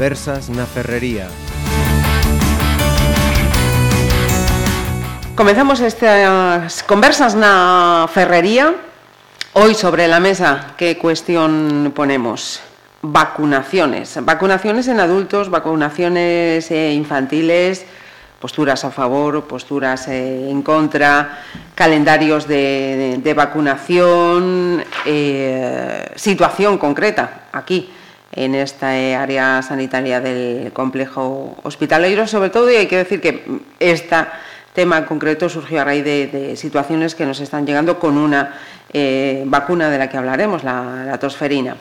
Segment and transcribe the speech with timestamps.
[0.00, 1.28] Conversas na Ferrería.
[5.36, 8.80] Comenzamos estas conversas na Ferrería.
[9.52, 12.64] Hoy sobre la mesa, ¿qué cuestión ponemos?
[13.04, 14.16] Vacunaciones.
[14.24, 17.84] Vacunaciones en adultos, vacunaciones eh, infantiles,
[18.40, 21.44] posturas a favor, posturas eh, en contra,
[21.74, 27.99] calendarios de, vacunación, eh, situación concreta aquí
[28.32, 33.44] en esta área sanitaria del complejo hospitalario, sobre todo, y hay que decir que
[33.78, 34.16] este
[34.72, 38.54] tema en concreto surgió a raíz de, situaciones que nos están llegando con una
[38.92, 41.76] eh, vacuna de la que hablaremos, la, la tosferina.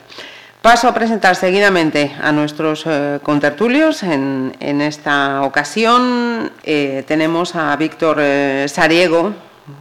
[0.62, 4.04] Paso a presentar seguidamente a nuestros eh, contertulios.
[4.04, 9.34] En, en, esta ocasión eh, tenemos a Víctor eh, Sariego,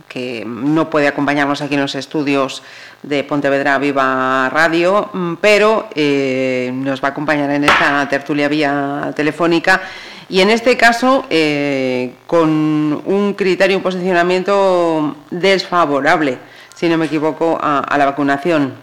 [0.09, 2.63] que no puede acompañarnos aquí en los estudios
[3.03, 9.13] de Pontevedra Viva Radio, mm, pero eh, nos va a acompañar en esta tertulia vía
[9.15, 9.83] telefónica
[10.29, 16.39] y en este caso eh, con un criterio, un posicionamiento desfavorable,
[16.75, 18.75] si no me equivoco, a, a la vacunación.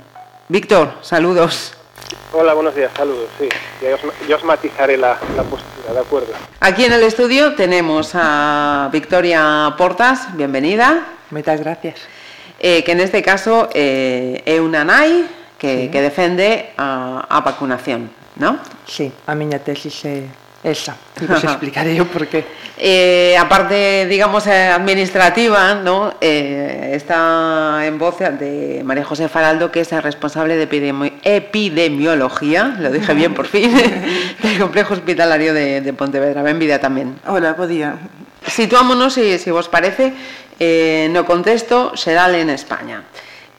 [0.50, 1.75] Víctor, saludos.
[2.34, 3.48] Hola, buenos días, saludos, sí.
[4.28, 6.34] Yo os, matizaré la, la, postura, ¿de acuerdo?
[6.60, 11.08] Aquí en el estudio tenemos a Victoria Portas, bienvenida.
[11.32, 12.02] Muchas gracias.
[12.60, 15.28] Eh, que en este caso eh, é unha nai
[15.60, 15.92] que, sí.
[15.92, 18.60] que defende a, a vacunación, ¿no?
[18.88, 20.24] Sí, a miña tesis é
[20.66, 22.42] esa, e vos explicaré o porqué.
[22.76, 26.18] Eh, a parte, digamos, administrativa, ¿no?
[26.20, 32.76] Eh, está en voz de María José Faraldo, que es la responsable de epidemi epidemiología,
[32.82, 33.72] lo dije bien por fin,
[34.42, 36.42] del complejo hospitalario de, de Pontevedra.
[36.42, 37.14] Benvida tamén.
[37.30, 37.96] Hola, bo día.
[38.50, 40.14] Situámonos, si, si vos parece,
[40.60, 43.06] eh, no contexto xeral en España.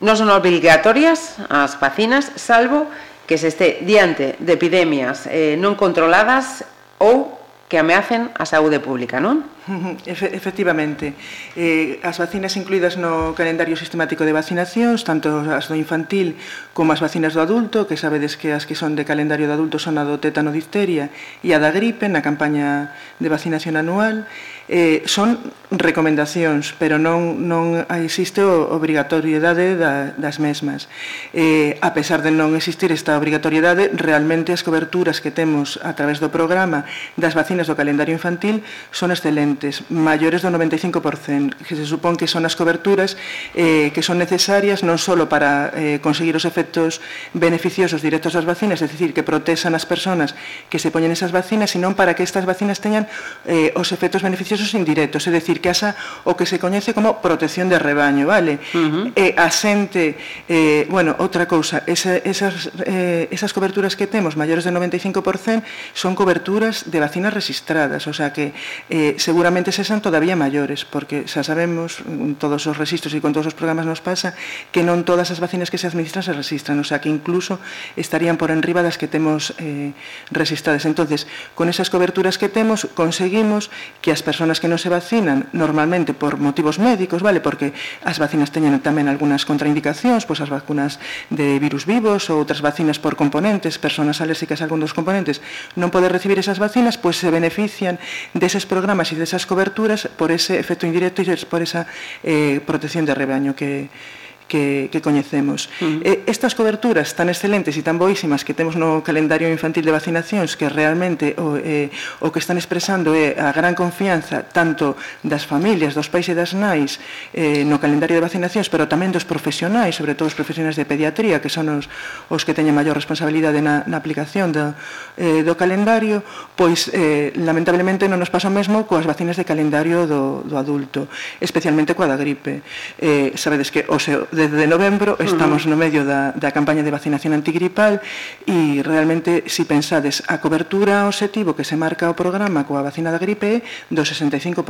[0.02, 2.90] Non son obligatorias as vacinas, salvo
[3.24, 7.35] que se este diante de epidemias eh, non controladas 哦，
[7.68, 9.42] que ameacen a saúde pública, non?
[10.06, 11.18] Efe, efectivamente.
[11.58, 16.38] Eh, as vacinas incluídas no calendario sistemático de vacinacións, tanto as do infantil
[16.70, 19.82] como as vacinas do adulto, que sabedes que as que son de calendario do adulto
[19.82, 21.10] son a do tétano difteria
[21.42, 24.30] e a da gripe na campaña de vacinación anual,
[24.68, 25.38] eh, son
[25.70, 30.86] recomendacións, pero non, non existe obrigatoriedade da, das mesmas.
[31.34, 36.22] Eh, a pesar de non existir esta obrigatoriedade, realmente as coberturas que temos a través
[36.22, 36.86] do programa
[37.18, 38.60] das vacinas do calendario infantil
[38.92, 43.16] son excelentes, maiores do 95%, que se supón que son as coberturas
[43.56, 47.00] eh, que son necesarias non só para eh, conseguir os efectos
[47.32, 50.36] beneficiosos directos das vacinas, é dicir, que protexan as persoas
[50.68, 53.08] que se poñen esas vacinas, sino para que estas vacinas teñan
[53.48, 55.96] eh, os efectos beneficiosos indirectos, é dicir, que asa
[56.28, 58.60] o que se coñece como protección de rebaño, vale?
[58.74, 59.16] Uh -huh.
[59.16, 60.18] E a xente,
[60.50, 65.62] eh, bueno, outra cousa, esa, esas, eh, esas coberturas que temos maiores de 95%
[65.94, 68.52] son coberturas de vacinas registradas, o sea que
[68.90, 73.30] eh, seguramente se son todavía maiores, porque xa sabemos, en todos os registros e con
[73.30, 74.34] todos os programas nos pasa,
[74.74, 77.62] que non todas as vacinas que se administran se registran, o sea que incluso
[77.94, 79.94] estarían por enriba das que temos eh,
[80.34, 80.90] registradas.
[80.90, 83.70] entonces con esas coberturas que temos, conseguimos
[84.02, 87.38] que as persoas que non se vacinan normalmente por motivos médicos, vale?
[87.38, 87.70] Porque
[88.02, 90.98] as vacinas teñen tamén algunhas contraindicacións, pois as vacunas
[91.30, 95.38] de virus vivos ou outras vacinas por componentes, persoas alérxicas a algún componentes,
[95.78, 98.00] non poder recibir esas vacinas, pois se benefician
[98.32, 101.84] deses programas e desas coberturas por ese efecto indirecto e por esa
[102.24, 105.68] eh, protección de rebaño que, que que, que coñecemos.
[105.80, 106.00] Uh -huh.
[106.06, 110.54] eh, estas coberturas tan excelentes e tan boísimas que temos no calendario infantil de vacinacións
[110.54, 111.90] que realmente o, eh,
[112.22, 114.94] o que están expresando é a gran confianza tanto
[115.26, 117.02] das familias, dos pais e das nais
[117.34, 121.42] eh, no calendario de vacinacións, pero tamén dos profesionais, sobre todo os profesionais de pediatría,
[121.42, 121.90] que son os,
[122.30, 124.72] os que teñen maior responsabilidade na, na aplicación do,
[125.18, 126.22] eh, do calendario,
[126.54, 131.10] pois eh, lamentablemente non nos pasa o mesmo coas vacinas de calendario do, do adulto,
[131.42, 132.62] especialmente coa da gripe.
[133.02, 137.32] Eh, sabedes que o, seu desde novembro estamos no medio da, da campaña de vacinación
[137.32, 138.04] antigripal
[138.44, 143.16] e realmente, si pensades, a cobertura objetivo que se marca o programa coa vacina da
[143.16, 144.60] gripe é do 65%.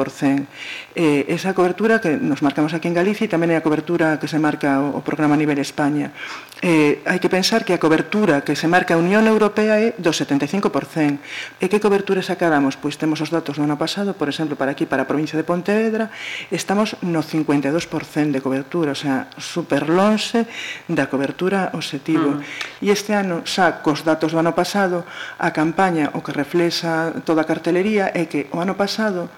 [0.94, 4.30] Eh, esa cobertura que nos marcamos aquí en Galicia e tamén é a cobertura que
[4.30, 6.14] se marca o, o programa a nivel España.
[6.64, 10.08] Eh, hai que pensar que a cobertura que se marca a Unión Europea é do
[10.08, 11.60] 75%.
[11.60, 12.80] E que cobertura sacáramos?
[12.80, 15.44] Pois temos os datos do ano pasado, por exemplo, para aquí, para a provincia de
[15.44, 16.08] Pontevedra,
[16.48, 20.48] estamos no 52% de cobertura, o sea, super lonxe
[20.88, 22.40] da cobertura objetivo.
[22.40, 22.48] Uh mm.
[22.80, 22.88] -huh.
[22.88, 25.04] E este ano, xa cos datos do ano pasado,
[25.36, 29.28] a campaña o que reflexa toda a cartelería é que o ano pasado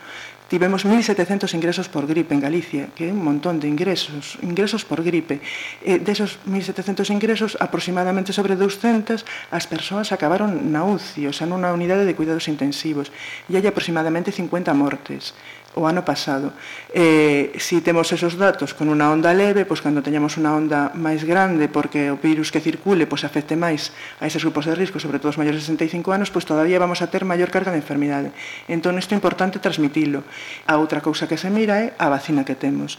[0.49, 5.05] tivemos 1.700 ingresos por gripe en Galicia, que é un montón de ingresos, ingresos por
[5.05, 5.45] gripe.
[5.85, 11.71] Eh, desos 1.700 ingresos, aproximadamente sobre 200, as persoas acabaron na UCI, o sea, nunha
[11.71, 13.13] unidade de cuidados intensivos,
[13.47, 15.37] e hai aproximadamente 50 mortes
[15.79, 16.51] o ano pasado.
[16.91, 21.23] Eh, si temos esos datos con unha onda leve, pois cando teñamos unha onda máis
[21.23, 25.23] grande porque o virus que circule pois afecte máis a eses grupos de risco, sobre
[25.23, 28.35] todo os maiores de 65 anos, pois todavía vamos a ter maior carga de enfermidade.
[28.67, 30.27] Entón, isto é importante transmitilo.
[30.67, 32.99] A outra cousa que se mira é a vacina que temos.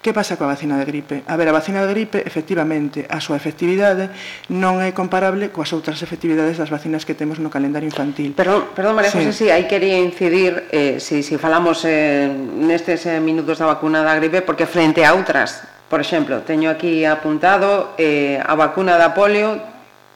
[0.00, 1.28] Que pasa coa vacina de gripe?
[1.28, 4.08] A ver, a vacina de gripe, efectivamente, a súa efectividade
[4.48, 8.32] non é comparable coas outras efectividades das vacinas que temos no calendario infantil.
[8.32, 9.20] Perdón, perdón María sí.
[9.20, 14.00] José, sí, aí quería incidir, eh, si, si falamos eh, nestes eh, minutos da vacuna
[14.00, 19.12] da gripe, porque frente a outras, por exemplo, teño aquí apuntado eh, a vacuna da
[19.12, 19.60] polio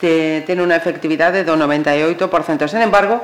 [0.00, 2.24] te, ten unha efectividade do 98%.
[2.72, 3.20] Sen embargo,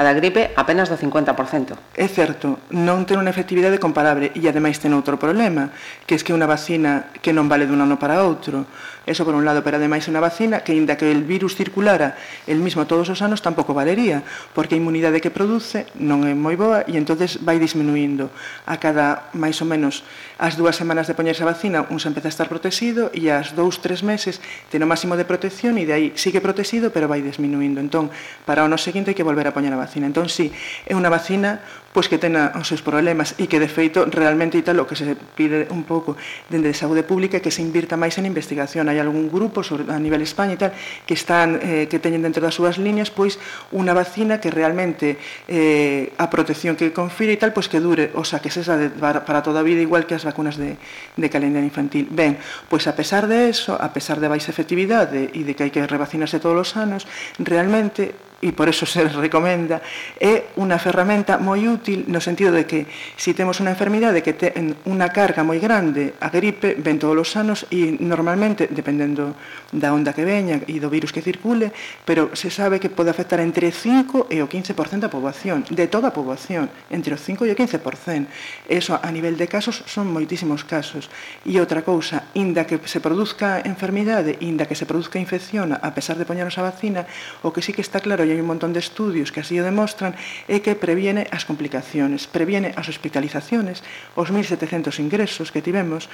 [0.00, 1.76] a da gripe apenas do 50%.
[1.92, 5.68] É certo, non ten unha efectividade comparable e ademais ten outro problema,
[6.08, 8.64] que é que unha vacina que non vale dun ano para outro,
[9.06, 12.60] Eso por un lado, pero ademais unha vacina que, inda que el virus circulara el
[12.60, 14.20] mismo todos os anos, tampouco valería,
[14.52, 18.28] porque a inmunidade que produce non é moi boa e entonces vai disminuindo.
[18.68, 20.04] A cada, máis ou menos,
[20.36, 23.56] as dúas semanas de poñerse a vacina, un se empeza a estar protegido e as
[23.56, 24.38] dous, tres meses
[24.68, 27.80] ten o máximo de protección e de aí sigue protegido, pero vai disminuindo.
[27.80, 28.12] Entón,
[28.44, 30.04] para o ano seguinte hai que volver a poñer a vacina.
[30.04, 30.52] Entón, sí,
[30.84, 34.62] é unha vacina pois que tena os seus problemas e que, de feito, realmente e
[34.62, 36.14] tal, o que se pide un pouco
[36.46, 38.86] dende de saúde pública que se invirta máis en investigación.
[38.86, 40.70] Hai algún grupo sobre, a nivel España e tal
[41.02, 43.42] que están eh, que teñen dentro das súas liñas pois
[43.74, 45.18] unha vacina que realmente
[45.50, 48.94] eh, a protección que confire e tal pois que dure, o sea, que sexa de,
[48.94, 50.78] para toda a vida igual que as vacunas de,
[51.18, 52.06] de calendario infantil.
[52.06, 52.38] Ben,
[52.70, 55.82] pois a pesar de eso, a pesar de baixa efectividade e de que hai que
[55.82, 57.10] revacinarse todos os anos,
[57.42, 59.80] realmente e por eso se recomenda,
[60.20, 62.84] é unha ferramenta moi útil no sentido de que
[63.16, 67.14] se si temos unha enfermidade que ten unha carga moi grande, a gripe ven todos
[67.14, 69.38] os anos e normalmente, dependendo
[69.70, 71.70] da onda que veña e do virus que circule,
[72.02, 76.10] pero se sabe que pode afectar entre 5 e o 15% da poboación, de toda
[76.10, 78.66] a poboación, entre o 5 e o 15%.
[78.66, 81.06] Eso a nivel de casos son moitísimos casos.
[81.46, 86.18] E outra cousa, inda que se produzca enfermidade, inda que se produzca infección, a pesar
[86.18, 87.06] de poñernos a vacina,
[87.46, 89.66] o que sí que está claro e hai un montón de estudios que así o
[89.66, 90.14] demostran,
[90.46, 93.82] é que previene as complicaciones, previene as hospitalizaciones,
[94.14, 96.06] os 1.700 ingresos que tivemos,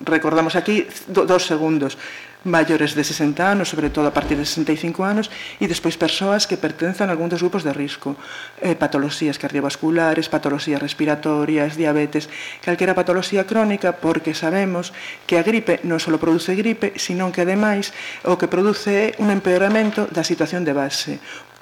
[0.00, 2.00] recordamos aquí do, dos segundos,
[2.44, 5.30] maiores de 60 anos, sobre todo a partir de 65 anos,
[5.60, 8.16] e despois persoas que pertenzan a algún dos grupos de risco,
[8.60, 12.28] eh, patoloxías cardiovasculares, patoloxías respiratorias, diabetes,
[12.64, 14.92] calquera patoloxía crónica, porque sabemos
[15.26, 17.94] que a gripe non só produce gripe, senón que ademais
[18.26, 21.18] o que produce é un empeoramento da situación de base,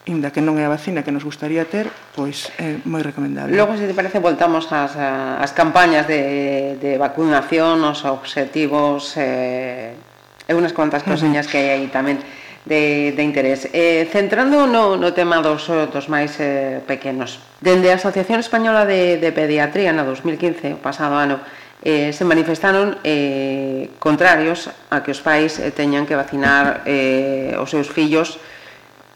[0.08, 1.86] inda que non é a vacina que nos gustaría ter,
[2.16, 3.52] pois é moi recomendable.
[3.52, 9.94] Logo, se te parece, voltamos ás, ás campañas de, de vacunación, os obxectivos eh,
[10.50, 12.18] e unhas cuantas cousiñas que hai aí tamén
[12.66, 13.70] de, de interés.
[13.70, 19.22] Eh, centrando no, no tema dos, dos máis eh, pequenos, dende a Asociación Española de,
[19.22, 21.38] de Pediatría na 2015, o pasado ano,
[21.86, 27.70] eh, se manifestaron eh, contrarios a que os pais eh, teñan que vacinar eh, os
[27.70, 28.42] seus fillos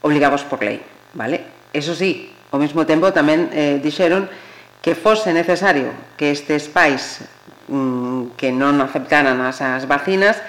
[0.01, 0.81] obligados por lei.
[1.13, 1.69] Vale?
[1.75, 4.31] Eso sí, ao mesmo tempo tamén eh, dixeron
[4.81, 7.27] que fose necesario que estes pais
[7.69, 10.41] mm, que non aceptaran as, as vacinas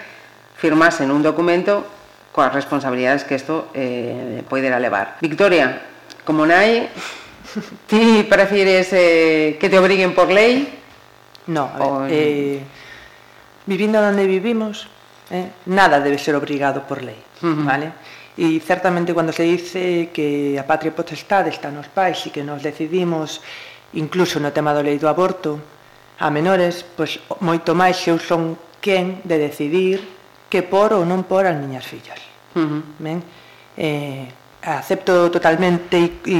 [0.65, 1.85] firmasen un documento
[2.33, 5.21] coas responsabilidades que isto eh, poidera levar.
[5.21, 5.77] Victoria,
[6.25, 6.89] como nai,
[7.89, 10.65] ti prefires eh, que te obriguen por lei?
[11.53, 12.09] No, a ver, o...
[12.09, 12.59] eh,
[13.69, 14.89] vivindo onde vivimos,
[15.29, 17.61] eh, nada debe ser obrigado por lei, uh -huh.
[17.61, 17.93] vale?
[18.35, 22.65] E certamente cando se dice que a patria potestade está nos pais e que nos
[22.65, 23.39] decidimos
[23.93, 25.61] incluso no tema do lei do aborto
[26.19, 31.45] a menores, pois moito máis eu son quen de decidir que por ou non por
[31.45, 32.21] as miñas fillas.
[32.55, 32.81] Uh -huh.
[32.99, 33.19] Ben?
[33.75, 34.29] Eh,
[34.65, 36.39] acepto totalmente e, e,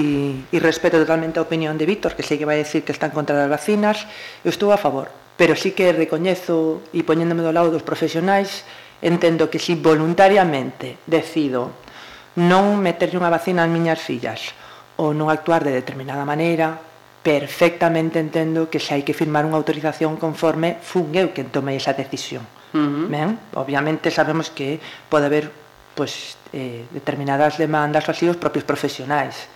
[0.50, 3.38] e respeto totalmente a opinión de Víctor, que sei que vai decir que están contra
[3.38, 4.10] as vacinas,
[4.42, 8.66] eu estou a favor, pero sí que recoñezo e poñéndome do lado dos profesionais,
[9.06, 11.76] entendo que si voluntariamente decido
[12.36, 14.58] non meterlle unha vacina ás miñas fillas
[14.98, 16.82] ou non actuar de determinada maneira,
[17.22, 21.94] perfectamente entendo que se hai que firmar unha autorización conforme fun eu quen tomei esa
[21.94, 22.44] decisión.
[22.76, 23.08] Uh -huh.
[23.08, 25.48] Ben, obviamente sabemos que pode haber
[25.96, 29.48] pois, eh, determinadas demandas así os propios profesionais.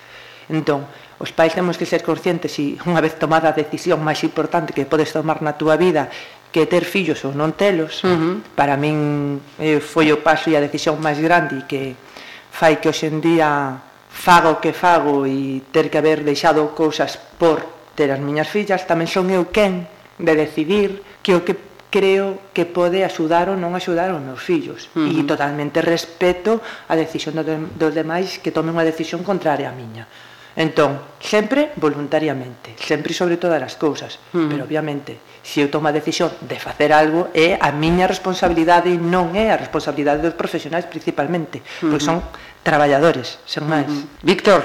[0.48, 0.88] Entón,
[1.20, 4.88] os pais temos que ser conscientes e unha vez tomada a decisión máis importante que
[4.88, 6.08] podes tomar na túa vida
[6.50, 8.36] que ter fillos ou non telos, uh -huh.
[8.56, 11.94] para min eh, foi o paso e a decisión máis grande que
[12.50, 17.62] fai que hoxendía fago o que fago e ter que haber deixado cousas por
[17.94, 19.86] ter as miñas fillas, tamén son eu quen
[20.18, 24.90] de decidir que o que creo que pode axudar ou non axudar os meus fillos
[24.94, 25.20] uh -huh.
[25.20, 30.06] e totalmente respeto a decisión dos, dos demais que tomen unha decisión contraria á miña
[30.54, 34.50] entón, sempre voluntariamente sempre sobre todas as cousas uh -huh.
[34.54, 39.02] pero obviamente, se eu tomo a decisión de facer algo é a miña responsabilidade e
[39.02, 41.90] non é a responsabilidade dos profesionais principalmente, uh -huh.
[41.90, 42.22] porque son
[42.62, 44.22] traballadores, sen máis uh -huh.
[44.22, 44.62] Víctor,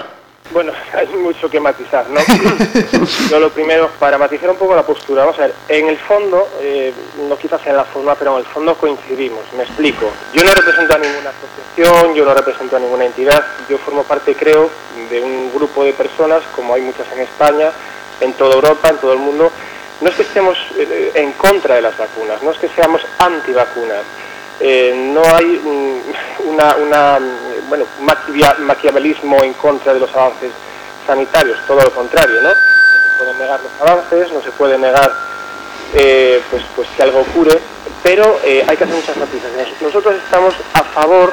[0.51, 2.21] Bueno, hay mucho que matizar, ¿no?
[3.31, 6.49] Yo lo primero, para matizar un poco la postura, vamos a ver, en el fondo,
[6.61, 6.93] eh,
[7.29, 10.11] no quizás en la forma, pero en el fondo coincidimos, me explico.
[10.33, 14.35] Yo no represento a ninguna asociación, yo no represento a ninguna entidad, yo formo parte,
[14.35, 14.71] creo,
[15.11, 17.71] de un grupo de personas, como hay muchas en España,
[18.21, 19.51] en toda Europa, en todo el mundo.
[20.01, 24.05] No es que estemos eh, en contra de las vacunas, no es que seamos antivacunas,
[24.67, 27.19] eh, no hay mm, una, una
[27.69, 27.85] bueno,
[28.61, 30.53] maquiavelismo en contra de los avances
[31.07, 32.49] sanitarios, todo lo contrario, ¿no?
[32.49, 35.13] No se pueden negar los avances, no se puede negar
[35.93, 37.61] eh, pues, pues que algo ocurre,
[38.03, 39.69] pero eh, hay que hacer muchas matizaciones.
[39.83, 41.31] Nosotros estamos a favor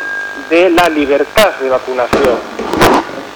[0.50, 2.38] de la libertad de vacunación.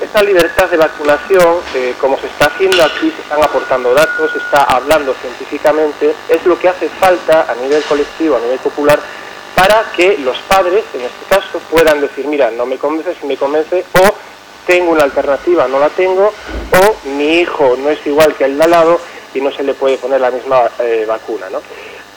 [0.01, 1.61] Esta libertad de vacunación,
[2.01, 6.59] como se está haciendo aquí, se están aportando datos, se está hablando científicamente, es lo
[6.59, 8.99] que hace falta a nivel colectivo, a nivel popular,
[9.55, 13.37] para que los padres, en este caso, puedan decir, mira, no me convence, si me
[13.37, 14.13] convence, o
[14.67, 18.63] tengo una alternativa, no la tengo, o mi hijo no es igual que el de
[18.63, 18.99] al lado
[19.33, 21.61] y no se le puede poner la misma eh, vacuna, ¿no?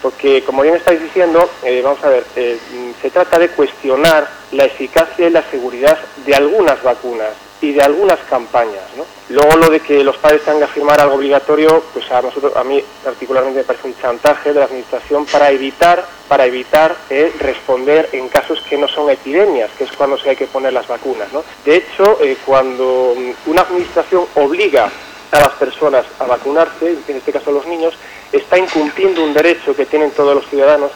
[0.03, 2.59] Porque, como bien estáis diciendo, eh, vamos a ver, eh,
[3.03, 8.19] se trata de cuestionar la eficacia y la seguridad de algunas vacunas y de algunas
[8.21, 8.85] campañas.
[8.97, 9.05] ¿no?
[9.31, 12.65] Luego lo de que los padres tengan que firmar algo obligatorio, pues a nosotros, a
[12.65, 18.09] mí particularmente me parece un chantaje de la administración para evitar, para evitar eh, responder
[18.13, 21.33] en casos que no son epidemias, que es cuando se hay que poner las vacunas.
[21.33, 21.43] ¿no?
[21.65, 23.15] De hecho, eh, cuando
[23.47, 24.91] una administración obliga
[25.31, 27.95] a las personas a vacunarse, en este caso a los niños,
[28.33, 30.91] está incumpliendo un derecho que tienen todos los ciudadanos,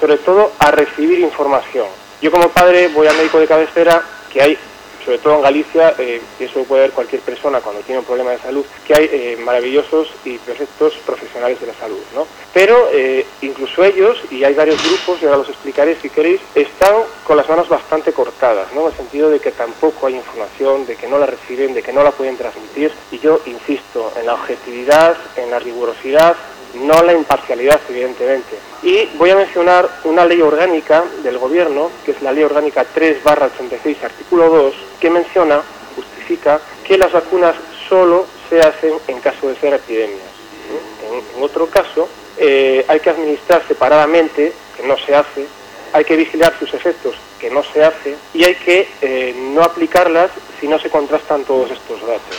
[0.00, 1.86] sobre todo a recibir información.
[2.20, 4.58] Yo como padre voy al médico de cabecera, que hay
[5.06, 8.38] sobre todo en Galicia, eh, eso puede ver cualquier persona cuando tiene un problema de
[8.38, 12.26] salud, que hay eh, maravillosos y perfectos profesionales de la salud, ¿no?
[12.52, 16.96] Pero eh, incluso ellos, y hay varios grupos, y ahora los explicaré si queréis, están
[17.24, 18.80] con las manos bastante cortadas, ¿no?
[18.80, 21.92] En el sentido de que tampoco hay información, de que no la reciben, de que
[21.92, 26.34] no la pueden transmitir, y yo insisto en la objetividad, en la rigurosidad,
[26.82, 28.56] no la imparcialidad, evidentemente.
[28.82, 33.18] Y voy a mencionar una ley orgánica del Gobierno, que es la Ley Orgánica 3
[33.24, 35.62] 86, artículo 2, que menciona,
[35.94, 37.54] justifica, que las vacunas
[37.88, 40.20] solo se hacen en caso de ser epidemias.
[41.36, 45.46] En, otro caso, eh, hay que administrar separadamente, que no se hace,
[45.92, 50.30] hay que vigilar sus efectos, que no se hace, y hay que eh, no aplicarlas
[50.60, 52.36] si no se contrastan todos estos datos.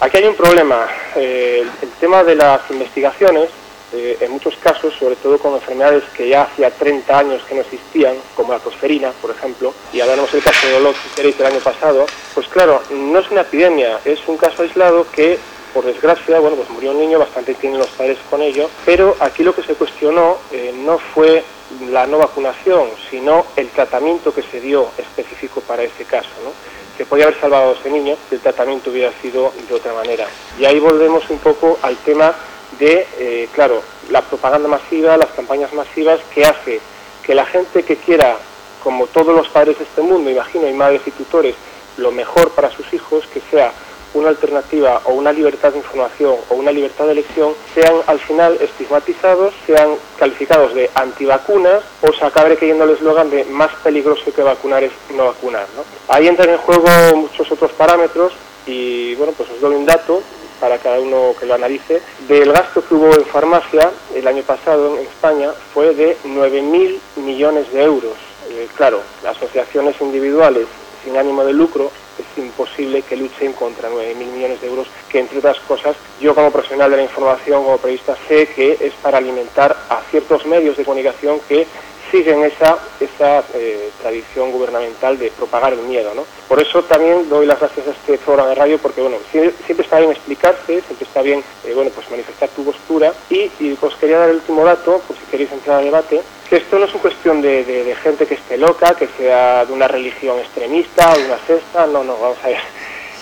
[0.00, 0.86] Aquí hay un problema.
[1.16, 3.48] Eh, el, tema de las investigaciones,
[3.92, 7.60] eh, en muchos casos, sobre todo con enfermedades que ya hacía 30 años que no
[7.60, 11.60] existían, como la tosferina, por ejemplo, y hablamos del caso de Olot, si del año
[11.60, 15.38] pasado, pues claro, no es una epidemia, es un caso aislado que
[15.72, 19.44] por desgracia, bueno, pues murió un niño, bastante tienen los padres con ello, pero aquí
[19.44, 21.44] lo que se cuestionó eh, no fue
[21.90, 26.50] la no vacunación, sino el tratamiento que se dio específico para ese caso, ¿no?
[26.96, 30.26] que podía haber salvado a ese niño si el tratamiento hubiera sido de otra manera.
[30.58, 32.34] Y ahí volvemos un poco al tema
[32.78, 36.80] de, eh, claro, la propaganda masiva, las campañas masivas que hace
[37.22, 38.36] que la gente que quiera,
[38.82, 41.56] como todos los padres de este mundo, imagino, y madres y tutores,
[41.96, 43.72] lo mejor para sus hijos, que sea
[44.14, 48.56] una alternativa o una libertad de información o una libertad de elección sean al final
[48.60, 54.42] estigmatizados, sean calificados de antivacunas o se acabe creyendo el eslogan de más peligroso que
[54.42, 55.66] vacunar es no vacunar.
[56.08, 58.32] Ahí entran en juego muchos otros parámetros
[58.66, 60.22] y bueno, pues os doy un dato
[60.60, 62.00] para cada uno que lo analice.
[62.28, 67.72] Del gasto que hubo en farmacia el año pasado en España fue de 9.000 millones
[67.72, 68.14] de euros.
[68.50, 70.66] Eh, claro, asociaciones individuales
[71.04, 75.38] sin ánimo de lucro es imposible que luchen contra 9.000 millones de euros, que entre
[75.38, 79.76] otras cosas yo como profesional de la información, como periodista, sé que es para alimentar
[79.88, 81.66] a ciertos medios de comunicación que
[82.10, 86.14] siguen esa, esa eh, tradición gubernamental de propagar el miedo.
[86.14, 86.24] ¿no?
[86.48, 89.98] Por eso también doy las gracias a este programa de radio, porque bueno, siempre, está
[89.98, 93.12] bien explicarse, siempre está bien eh, bueno, pues manifestar tu postura.
[93.30, 96.56] Y, y, os quería dar el último dato, por si queréis entrar al debate, que
[96.56, 100.38] esto no es una cuestión de, gente que esté loca, que sea de una religión
[100.38, 102.58] extremista o de una cesta, no, no, vamos a ver.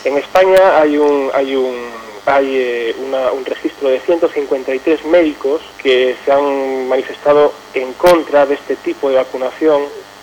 [0.04, 1.88] En España hay un, hay un,
[2.26, 8.76] hay eh, un registro de 153 médicos que se han manifestado en contra de este
[8.76, 9.82] tipo de vacunación,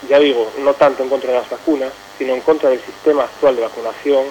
[0.09, 3.55] ya digo, no tanto en contra de las vacunas, sino en contra del sistema actual
[3.55, 4.25] de vacunación,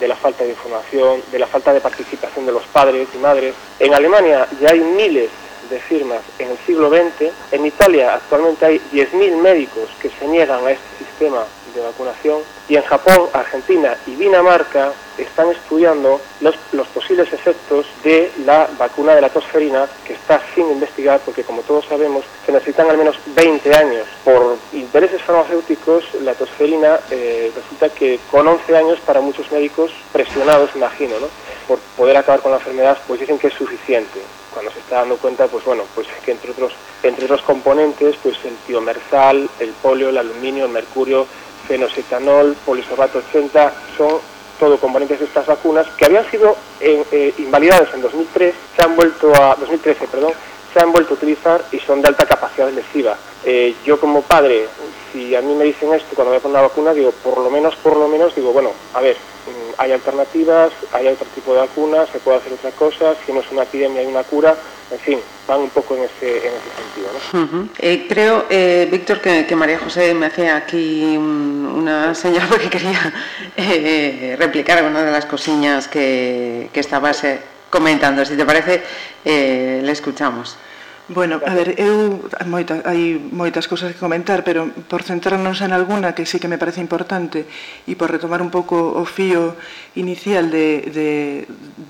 [0.00, 3.54] de la falta de información, de la falta de participación de los padres y madres.
[3.78, 5.30] En Alemania ya hay miles
[5.70, 7.30] de firmas en el siglo XX.
[7.52, 12.76] En Italia actualmente hay 10.000 médicos que se niegan a este sistema de vacunación y
[12.76, 19.20] en Japón, Argentina y Dinamarca están estudiando los, los, posibles efectos de la vacuna de
[19.20, 23.74] la tosferina que está sin investigar porque como todos sabemos se necesitan al menos 20
[23.74, 24.06] años.
[24.24, 30.70] Por intereses farmacéuticos la tosferina eh, resulta que con 11 años para muchos médicos presionados,
[30.74, 31.28] imagino, ¿no?
[31.66, 34.20] por poder acabar con la enfermedad, pues dicen que es suficiente.
[34.52, 38.36] Cuando se está dando cuenta, pues bueno, pues que entre otros, entre otros componentes, pues
[38.44, 41.26] el tiomersal, el polio, el aluminio, el mercurio,
[41.66, 44.20] fenosetanol, polisorbato 80, son
[44.58, 48.96] todo componentes de estas vacunas que habían sido eh, eh, invalidadas en 2003, se han
[48.96, 50.32] vuelto a 2013, perdón,
[50.72, 53.16] se han vuelto a utilizar y son de alta capacidad lesiva.
[53.44, 54.66] Eh, yo como padre,
[55.12, 57.50] si a mí me dicen esto cuando voy a poner una vacuna, digo, por lo
[57.50, 61.60] menos, por lo menos, digo, bueno, a ver, mm, hay alternativas, hay otro tipo de
[61.60, 64.56] vacunas, se puede hacer otra cosa, si no es una epidemia hay una cura,
[64.90, 67.08] en fin, van un poco en ese, en ese sentido.
[67.12, 67.40] ¿no?
[67.40, 67.68] Uh -huh.
[67.78, 72.68] eh, creo, eh, Víctor, que, que, María José me hacía aquí un, una señal porque
[72.68, 73.12] quería
[73.56, 78.24] eh, replicar alguna de las cosillas que, que estabas eh, comentando.
[78.24, 78.82] Si te parece,
[79.24, 80.56] eh, le escuchamos.
[81.06, 86.16] Bueno, a ver, eu moita, hai moitas cousas que comentar, pero por centrarnos en alguna
[86.16, 87.44] que sí que me parece importante
[87.84, 89.52] e por retomar un pouco o fío
[89.94, 91.08] inicial de, de,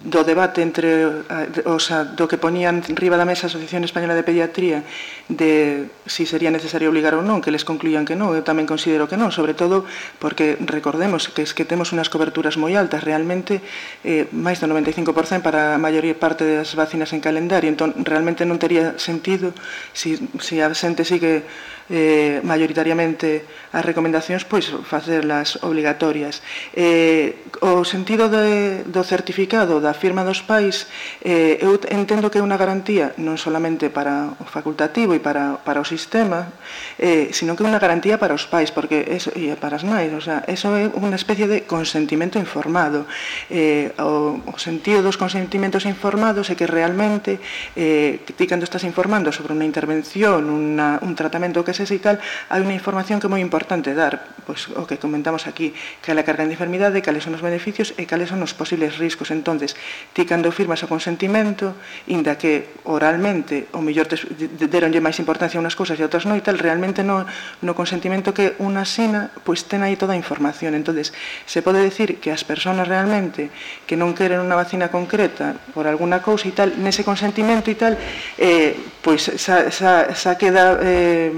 [0.04, 4.12] do debate entre eh, o sea, do que ponían riba da mesa a Asociación Española
[4.12, 4.84] de Pediatría
[5.32, 9.08] de si sería necesario obligar ou non, que les concluían que non, eu tamén considero
[9.08, 9.88] que non, sobre todo
[10.20, 13.64] porque recordemos que es que temos unhas coberturas moi altas, realmente
[14.04, 18.60] eh, máis do 95% para a maioría parte das vacinas en calendario, entón realmente non
[18.60, 19.56] tería sentido
[19.96, 21.48] si, si a xente sigue
[21.88, 26.40] eh, maioritariamente as recomendacións, pois facerlas obligatorias.
[26.72, 30.90] Eh, os sentido de, do certificado da firma dos pais,
[31.22, 35.78] eh, eu entendo que é unha garantía non solamente para o facultativo e para, para
[35.78, 36.50] o sistema,
[36.98, 40.10] eh, sino que é unha garantía para os pais, porque eso, e para as nais,
[40.10, 43.06] o sea, eso é unha especie de consentimento informado.
[43.46, 47.38] Eh, o, o sentido dos consentimentos informados é que realmente
[47.78, 52.18] eh, ti cando estás informando sobre unha intervención, una, un tratamento que se e tal,
[52.50, 55.70] hai unha información que é moi importante dar, pois, o que comentamos aquí,
[56.02, 58.56] que é a carga de enfermidade, cales son os beneficios beneficios e cales son os
[58.56, 59.30] posibles riscos.
[59.30, 59.76] entonces
[60.16, 61.76] ti cando firmas o consentimento,
[62.08, 64.16] inda que oralmente, o mellor te
[64.68, 67.26] deronlle máis importancia a unhas cousas e a outras non e tal, realmente no,
[67.60, 70.72] no consentimento que unha sina, pois ten aí toda a información.
[70.74, 71.12] entonces
[71.44, 73.52] se pode decir que as persoas realmente
[73.84, 77.94] que non queren unha vacina concreta por alguna cousa e tal, nese consentimento e tal,
[78.40, 78.72] eh,
[79.04, 80.80] pois xa, xa, xa queda...
[80.80, 81.32] Eh,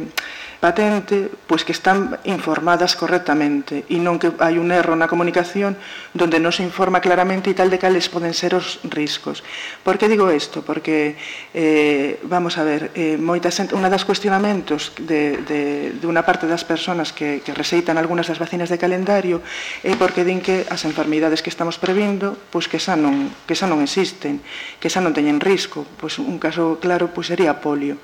[0.58, 5.76] patente pois que están informadas correctamente e non que hai un erro na comunicación
[6.16, 9.44] donde non se informa claramente e tal de cales poden ser os riscos.
[9.84, 10.64] Por que digo isto?
[10.64, 11.16] Porque,
[11.52, 15.60] eh, vamos a ver, eh, moita xente, unha das cuestionamentos de, de,
[15.96, 19.44] de unha parte das persoas que, que receitan algunhas das vacinas de calendario
[19.84, 23.68] é porque din que as enfermidades que estamos previndo pois que xa non, que xa
[23.68, 24.40] non existen,
[24.80, 25.84] que xa non teñen risco.
[26.00, 28.00] Pois un caso claro pois sería a polio.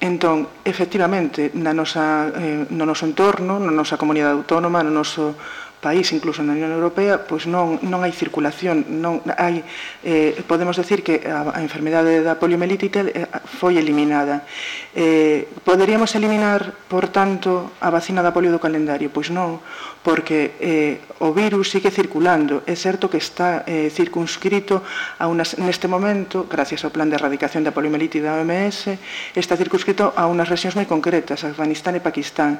[0.00, 5.38] Entón, efectivamente, na nosa, eh, no noso entorno, na nosa comunidade autónoma, no noso
[5.84, 9.60] país, incluso na Unión Europea, pois non, non hai circulación, non hai,
[10.00, 14.48] eh, podemos decir que a, a enfermidade da poliomielitite eh, foi eliminada.
[14.96, 19.12] Eh, poderíamos eliminar, por tanto, a vacina da polio do calendario?
[19.12, 19.60] Pois non,
[20.00, 22.64] porque eh, o virus sigue circulando.
[22.64, 24.80] É certo que está eh, circunscrito
[25.20, 28.96] a unas, neste momento, gracias ao plan de erradicación da poliomielite da OMS,
[29.36, 32.56] está circunscrito a unas regións moi concretas, Afganistán e Pakistán.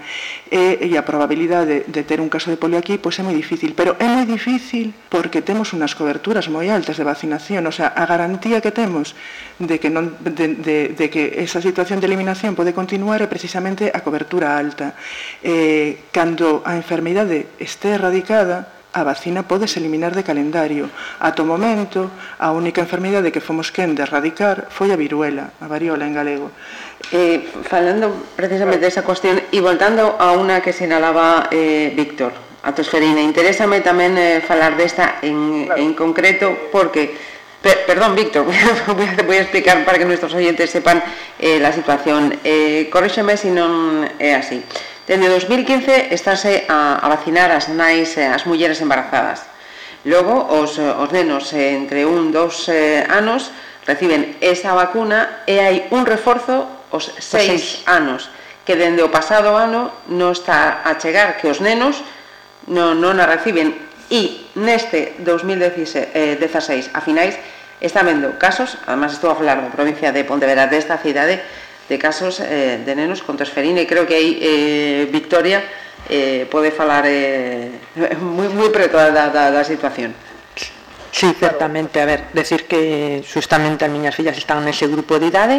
[0.53, 3.31] E, e a probabilidade de, de ter un caso de polio aquí pois, pois é
[3.31, 7.71] moi difícil, pero é moi difícil porque temos unhas coberturas moi altas de vacinación, o
[7.71, 9.15] sea, a garantía que temos
[9.63, 13.95] de que non de, de, de que esa situación de eliminación pode continuar é precisamente
[13.95, 14.99] a cobertura alta.
[15.47, 20.91] Eh, cando a enfermidade este erradicada, a vacina podes eliminar de calendario.
[21.23, 22.11] Ato momento,
[22.43, 26.51] a única enfermidade que fomos quen de erradicar foi a viruela, a variola en galego.
[27.15, 33.21] Eh, falando precisamente desa cuestión e voltando a unha que sinalaba eh, Víctor, a tosferina.
[33.21, 35.77] Interésame tamén eh, falar desta en, claro.
[35.77, 37.13] en concreto porque
[37.61, 41.05] per, perdón, Víctor, voy a, voy a explicar para que nuestros oyentes sepan
[41.39, 42.41] eh, la situación.
[42.45, 44.65] Eh, corréxeme se si non é así.
[45.05, 49.45] Dende 2015 estáse a, a vacinar as nais, eh, as mulleres embarazadas.
[50.05, 53.53] Logo, os, os nenos eh, entre un, dos eh, anos
[53.85, 57.65] reciben esa vacuna e hai un reforzo os seis, seis.
[57.85, 58.33] anos
[58.65, 62.01] que dende o pasado ano non está a chegar que os nenos
[62.69, 63.75] non, non a reciben.
[64.13, 67.35] E neste 2016 eh, a finais
[67.81, 71.41] está vendo casos, además estou a falar da provincia de Pontevedra desta cidade
[71.89, 75.61] de casos eh, de nenos con tosferina e creo que aí eh, Victoria
[76.09, 77.73] eh, pode falar eh,
[78.21, 80.17] moi, moi preto da, da, da situación.
[81.15, 85.59] Sí, certamente, a ver, decir que justamente as miñas fillas están nese grupo de idade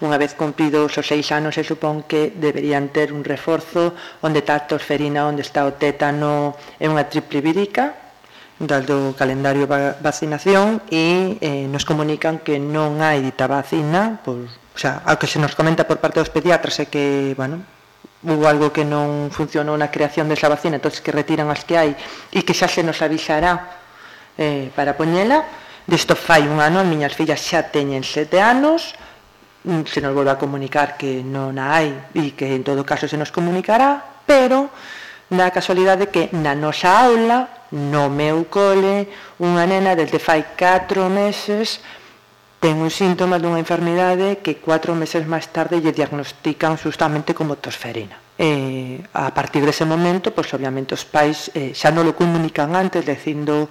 [0.00, 3.92] Unha vez cumplidos os seis anos se supón que deberían ter un reforzo
[4.24, 8.00] onde está a tosferina, onde está o tétano é unha triple vírica,
[8.60, 14.78] do calendario de vacinación e eh, nos comunican que non hai dita vacina, pois, o
[14.78, 17.64] sea, ao que se nos comenta por parte dos pediatras é que, bueno,
[18.20, 21.96] hubo algo que non funcionou na creación desa vacina, entonces que retiran as que hai
[22.36, 23.80] e que xa se nos avisará
[24.36, 25.44] eh, para poñela.
[25.88, 28.92] Desto fai un ano, as miñas fillas xa teñen sete anos,
[29.62, 33.20] se nos volve a comunicar que non a hai e que en todo caso se
[33.20, 34.72] nos comunicará, pero
[35.30, 39.06] na casualidade que na nosa aula, no meu cole,
[39.38, 41.84] unha nena desde fai 4 meses
[42.60, 48.20] ten un síntoma dunha enfermidade que 4 meses máis tarde lle diagnostican justamente como tosferina.
[48.40, 53.04] E a partir dese momento, pois obviamente os pais eh, xa non lo comunican antes,
[53.04, 53.68] dicindo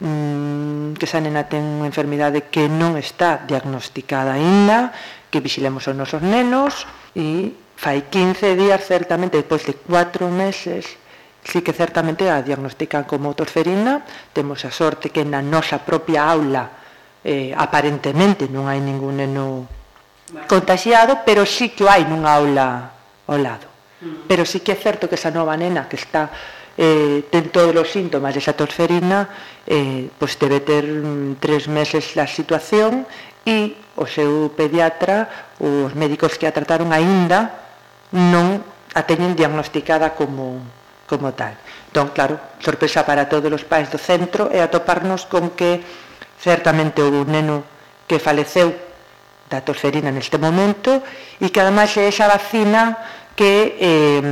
[0.00, 4.94] mm, que esa nena ten unha enfermidade que non está diagnosticada aínda,
[5.30, 10.98] que vigilemos os nosos nenos e fai 15 días certamente, depois de 4 meses,
[11.44, 14.02] sí que certamente a diagnostican como tosferina,
[14.34, 16.78] temos a sorte que na nosa propia aula
[17.22, 19.66] eh, aparentemente non hai ningún neno
[20.46, 22.66] contagiado, pero sí que hai nunha aula
[23.26, 23.66] ao lado.
[24.00, 24.28] Mm.
[24.28, 26.30] Pero sí que é certo que esa nova nena que está
[26.78, 29.26] eh, ten todos os síntomas de satosferina,
[29.66, 33.02] eh, pois debe ter mm, tres meses a situación
[33.42, 35.26] e o seu pediatra,
[35.58, 37.50] os médicos que a trataron aínda,
[38.14, 38.62] non
[38.94, 40.62] a teñen diagnosticada como,
[41.10, 41.58] como tal.
[41.90, 45.82] Entón, claro, sorpresa para todos os pais do centro é atoparnos con que
[46.38, 47.56] certamente houve un neno
[48.06, 48.70] que faleceu
[49.50, 51.02] da tosferina neste momento
[51.42, 52.94] e que ademais é esa vacina
[53.34, 54.22] que eh,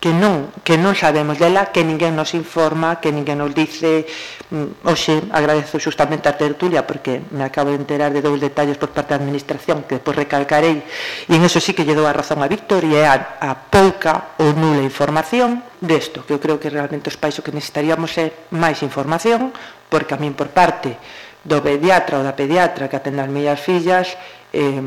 [0.00, 4.08] que non, que non sabemos dela, que ninguén nos informa, que ninguén nos dice.
[4.48, 8.96] Mm, Oxe, agradezo justamente a tertulia porque me acabo de enterar de dous detalles por
[8.96, 10.80] parte da administración que depois recalcarei
[11.28, 14.40] e en eso sí que lle dou a razón a Víctor e a, a pouca
[14.40, 18.48] ou nula información desto, que eu creo que realmente os pais o que necesitaríamos é
[18.56, 19.52] máis información
[19.92, 20.96] porque a min por parte
[21.44, 24.16] do pediatra ou da pediatra que atende as miñas fillas
[24.56, 24.80] eh,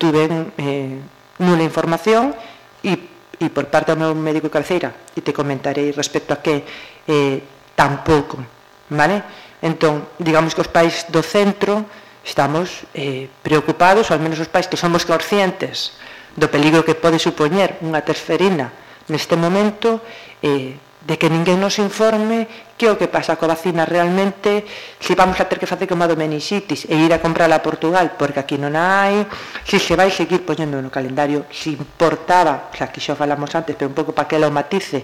[0.00, 0.96] tuven eh,
[1.36, 2.32] nula información
[2.80, 3.11] e
[3.42, 6.62] e por parte do meu médico de cabeceira e te comentarei respecto a que
[7.10, 7.42] eh,
[7.74, 8.38] tampouco
[8.86, 9.22] vale?
[9.58, 11.86] entón, digamos que os pais do centro
[12.22, 15.98] estamos eh, preocupados ou al menos os pais que somos conscientes
[16.38, 18.70] do peligro que pode supoñer unha terferina
[19.10, 19.98] neste momento
[20.38, 22.46] eh, de que ninguén nos informe
[22.78, 24.62] que o que pasa coa vacina realmente,
[25.02, 27.62] se vamos a ter que facer como a do meningitis e ir a comprarla a
[27.62, 29.26] Portugal, porque aquí non hai,
[29.66, 33.90] se se vai seguir poñendo no calendario, se importaba, xa que xa falamos antes, pero
[33.90, 35.02] un pouco para que ela o matice,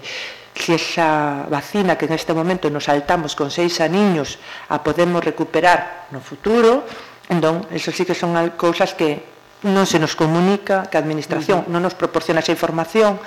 [0.55, 4.39] se esa vacina que en este momento nos saltamos con seis aniños
[4.71, 6.87] a podemos recuperar no futuro,
[7.27, 9.23] entón, eso sí que son cousas que
[9.67, 11.73] non se nos comunica, que a Administración uh -huh.
[11.75, 13.19] non nos proporciona esa información,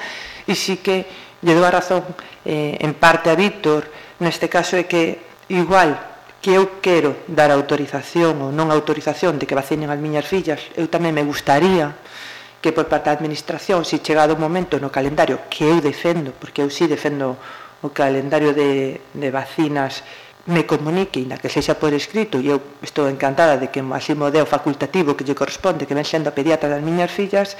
[0.48, 1.04] e sí que
[1.42, 2.06] lle dou a razón
[2.46, 3.90] eh, en parte a Víctor,
[4.22, 5.18] neste caso é que
[5.50, 5.98] igual
[6.42, 10.90] que eu quero dar autorización ou non autorización de que vacinen as miñas fillas, eu
[10.90, 11.94] tamén me gustaría
[12.62, 16.62] que por parte da administración, se chegado o momento no calendario que eu defendo, porque
[16.62, 17.34] eu sí defendo
[17.82, 20.06] o calendario de, de vacinas
[20.46, 24.30] me comunique, na que sexa por escrito, e eu estou encantada de que así mo
[24.30, 27.54] deo facultativo que lle corresponde, que ven sendo a pediatra das miñas fillas,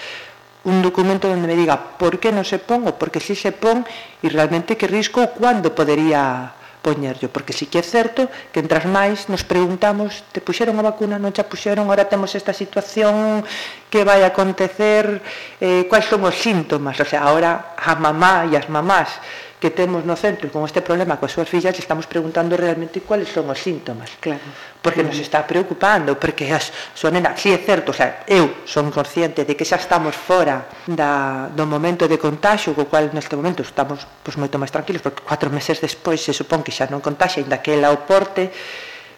[0.65, 3.83] un documento onde me diga por que non se pon ou porque si se pon
[4.23, 8.85] e realmente que risco ou cando podería poñerllo, porque si que é certo que entras
[8.85, 13.47] máis nos preguntamos te puxeron a vacuna, non xa puxeron, ahora temos esta situación,
[13.87, 15.23] que vai acontecer,
[15.63, 19.23] eh, quais son os síntomas, o sea, ahora a mamá e as mamás
[19.63, 23.47] que temos no centro con este problema coas súas fillas estamos preguntando realmente cuáles son
[23.47, 24.11] os síntomas.
[24.19, 24.43] Claro.
[24.83, 28.67] porque nos está preocupando porque as súa nena, si sí, é certo o sea, eu
[28.67, 33.39] son consciente de que xa estamos fora da, do momento de contagio co cual neste
[33.39, 36.99] momento estamos pois, moito máis tranquilos porque cuatro meses despois se supón que xa non
[36.99, 38.51] contaxe ainda que ela o porte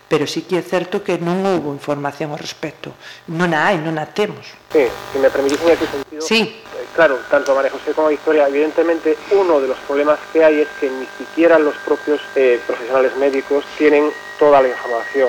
[0.05, 2.93] pero sí que é certo que non houve información ao respecto.
[3.33, 4.53] Non a hai, non a temos.
[4.75, 6.21] Sí, se me permitís en ese sentido.
[6.21, 10.69] Sí claro, tanto María José como Victoria, evidentemente uno de los problemas que hay es
[10.81, 15.29] que ni siquiera los propios eh, profesionales médicos tienen toda la información.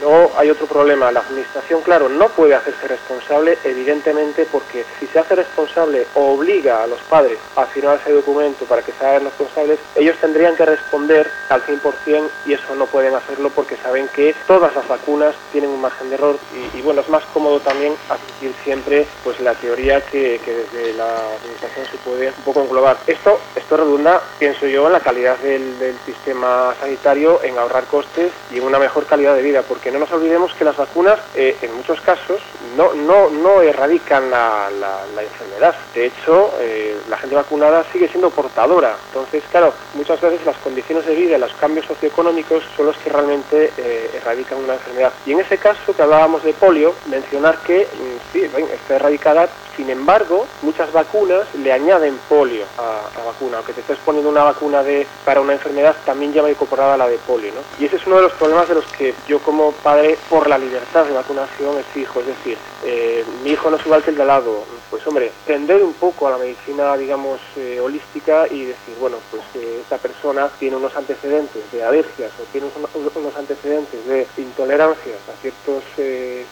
[0.00, 5.18] Luego hay otro problema, la administración, claro, no puede hacerse responsable, evidentemente, porque si se
[5.18, 9.24] hace responsable o obliga a los padres a firmar ese documento para que se hagan
[9.24, 14.34] responsables, ellos tendrían que responder al 100% y eso no pueden hacerlo porque saben que
[14.46, 16.38] todas las vacunas tienen un margen de error
[16.74, 18.81] y, bueno, es más cómodo también asistir siempre
[19.24, 22.98] pues la teoría que, desde la administración se puede un poco englobar.
[23.06, 25.72] Esto, esto redunda, pienso yo, en la calidad del,
[26.04, 30.10] sistema sanitario, en ahorrar costes y en una mejor calidad de vida, porque no nos
[30.12, 32.40] olvidemos que las vacunas eh, en muchos casos
[32.76, 35.74] no, no, no erradican la, la, enfermedad.
[35.94, 38.96] De hecho, eh, la gente vacunada sigue siendo portadora.
[39.08, 43.72] Entonces, claro, muchas veces las condiciones de vida, los cambios socioeconómicos son los que realmente
[43.76, 45.12] eh, erradican una enfermedad.
[45.26, 48.40] Y en ese caso que hablábamos de polio, mencionar que mm, sí,
[48.74, 53.58] esté erradicada sin embargo, muchas vacunas le añaden polio a la vacuna.
[53.58, 57.18] Aunque te estés poniendo una vacuna de, para una enfermedad, también lleva incorporada la de
[57.18, 57.52] polio.
[57.52, 57.60] ¿no?
[57.78, 60.58] Y ese es uno de los problemas de los que yo como padre, por la
[60.58, 62.20] libertad de vacunación, exijo.
[62.20, 64.64] Es decir, eh, mi hijo no es igual que el de al lado.
[64.90, 69.42] Pues hombre, tender un poco a la medicina, digamos, eh, holística y decir, bueno, pues
[69.54, 72.68] eh, esta persona tiene unos antecedentes de alergias o tiene
[73.14, 75.82] unos antecedentes de intolerancias a ciertos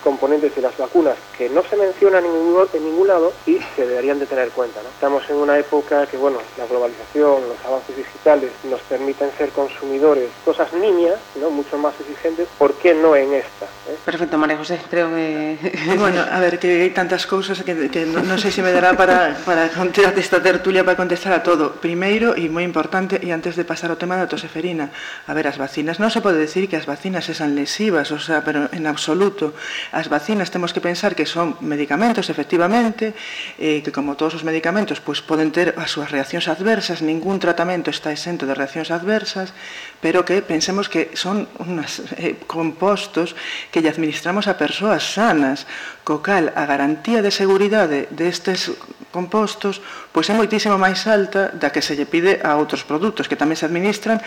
[0.02, 4.18] componentes de las vacunas que no se mencionan en ningún, en regulado y se deberían
[4.18, 4.81] de tener en cuenta.
[4.83, 4.88] ¿no?
[4.88, 10.29] Estamos en una época que, bueno, la globalización, los avances digitales nos permiten ser consumidores,
[10.44, 11.51] cosas niñas, ¿no?
[11.51, 13.66] mucho más exigentes, ¿por qué no en esta?
[13.88, 13.96] Eh?
[14.05, 15.59] Perfecto, María José, creo que...
[15.99, 18.94] bueno, a ver, que hai tantas cousas que, que no, non sei se me dará
[18.94, 21.81] para, para contestar esta tertulia para contestar a todo.
[21.81, 24.92] Primeiro, e moi importante, e antes de pasar ao tema da toseferina,
[25.27, 28.44] a ver, as vacinas, non se pode decir que as vacinas sean lesivas, o sea,
[28.44, 29.57] pero en absoluto.
[29.90, 35.00] As vacinas temos que pensar que son medicamentos, efectivamente, eh, que como todos os medicamentos
[35.00, 36.12] pois poden ter as súas
[36.46, 39.56] adversas, ningún tratamento está exento de reaccións adversas,
[40.04, 43.32] pero que pensemos que son unos eh, compostos
[43.72, 45.64] que lle administramos a persoas sanas,
[46.04, 48.72] co cal a garantía de seguridade destes
[49.10, 53.38] compostos pois é moitísimo máis alta da que se lle pide a outros produtos que
[53.38, 54.18] tamén se administran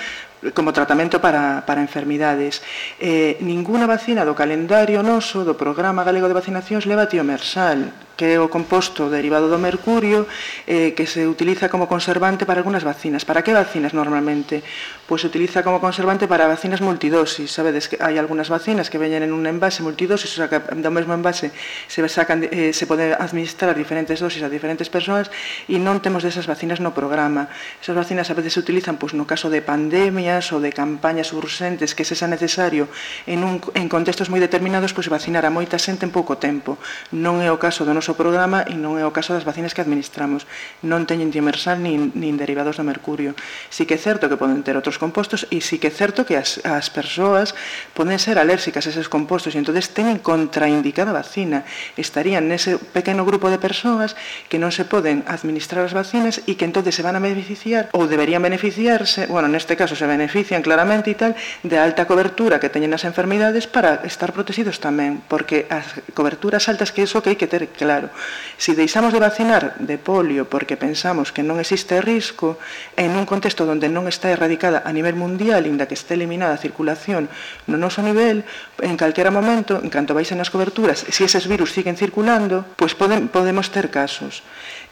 [0.51, 2.59] como tratamento para, para enfermidades.
[2.99, 8.39] Eh, ninguna vacina do calendario noso do Programa Galego de Vacinacións leva tiomersal, que é
[8.39, 10.27] o composto derivado do mercurio
[10.67, 13.25] eh, que se utiliza como conservante para algunas vacinas.
[13.25, 14.61] ¿Para que vacinas normalmente?
[15.07, 17.49] Pois se utiliza como conservante para vacinas multidosis.
[17.49, 20.91] Sabedes que hai algunas vacinas que veñen en un envase multidosis, o sea, que do
[20.91, 21.49] mesmo envase
[21.87, 25.33] se, sacan, eh, se pode administrar diferentes dosis a diferentes persoas
[25.65, 27.49] e e non temos desas vacinas no programa.
[27.81, 31.97] Esas vacinas a veces se utilizan pois, no caso de pandemias ou de campañas urgentes
[31.97, 32.85] que se xa necesario
[33.25, 36.77] en, un, en contextos moi determinados pois, vacinar a moita xente en pouco tempo.
[37.09, 39.81] Non é o caso do noso programa e non é o caso das vacinas que
[39.81, 40.45] administramos.
[40.85, 43.33] Non teñen dimersal nin, nin derivados do mercurio.
[43.73, 46.37] Si que é certo que poden ter outros compostos e si que é certo que
[46.37, 47.57] as, as persoas
[47.97, 51.65] poden ser alérxicas a eses compostos e entonces teñen contraindicada a vacina.
[51.97, 54.13] Estarían nese pequeno grupo de persoas
[54.53, 57.87] que non se poden administrar administrar as vacinas e que entonces se van a beneficiar
[57.95, 62.67] ou deberían beneficiarse, bueno, neste caso se benefician claramente e tal, de alta cobertura que
[62.67, 67.39] teñen as enfermidades para estar protegidos tamén, porque as coberturas altas que iso que hai
[67.39, 68.11] que ter claro.
[68.59, 72.59] Se si deixamos de vacinar de polio porque pensamos que non existe risco
[72.99, 76.61] en un contexto onde non está erradicada a nivel mundial, inda que este eliminada a
[76.61, 77.31] circulación
[77.71, 78.43] no noso nivel,
[78.83, 82.91] en calquera momento, en canto baixen as coberturas, se si eses virus siguen circulando, pois
[82.91, 84.43] pues poden, podemos ter casos.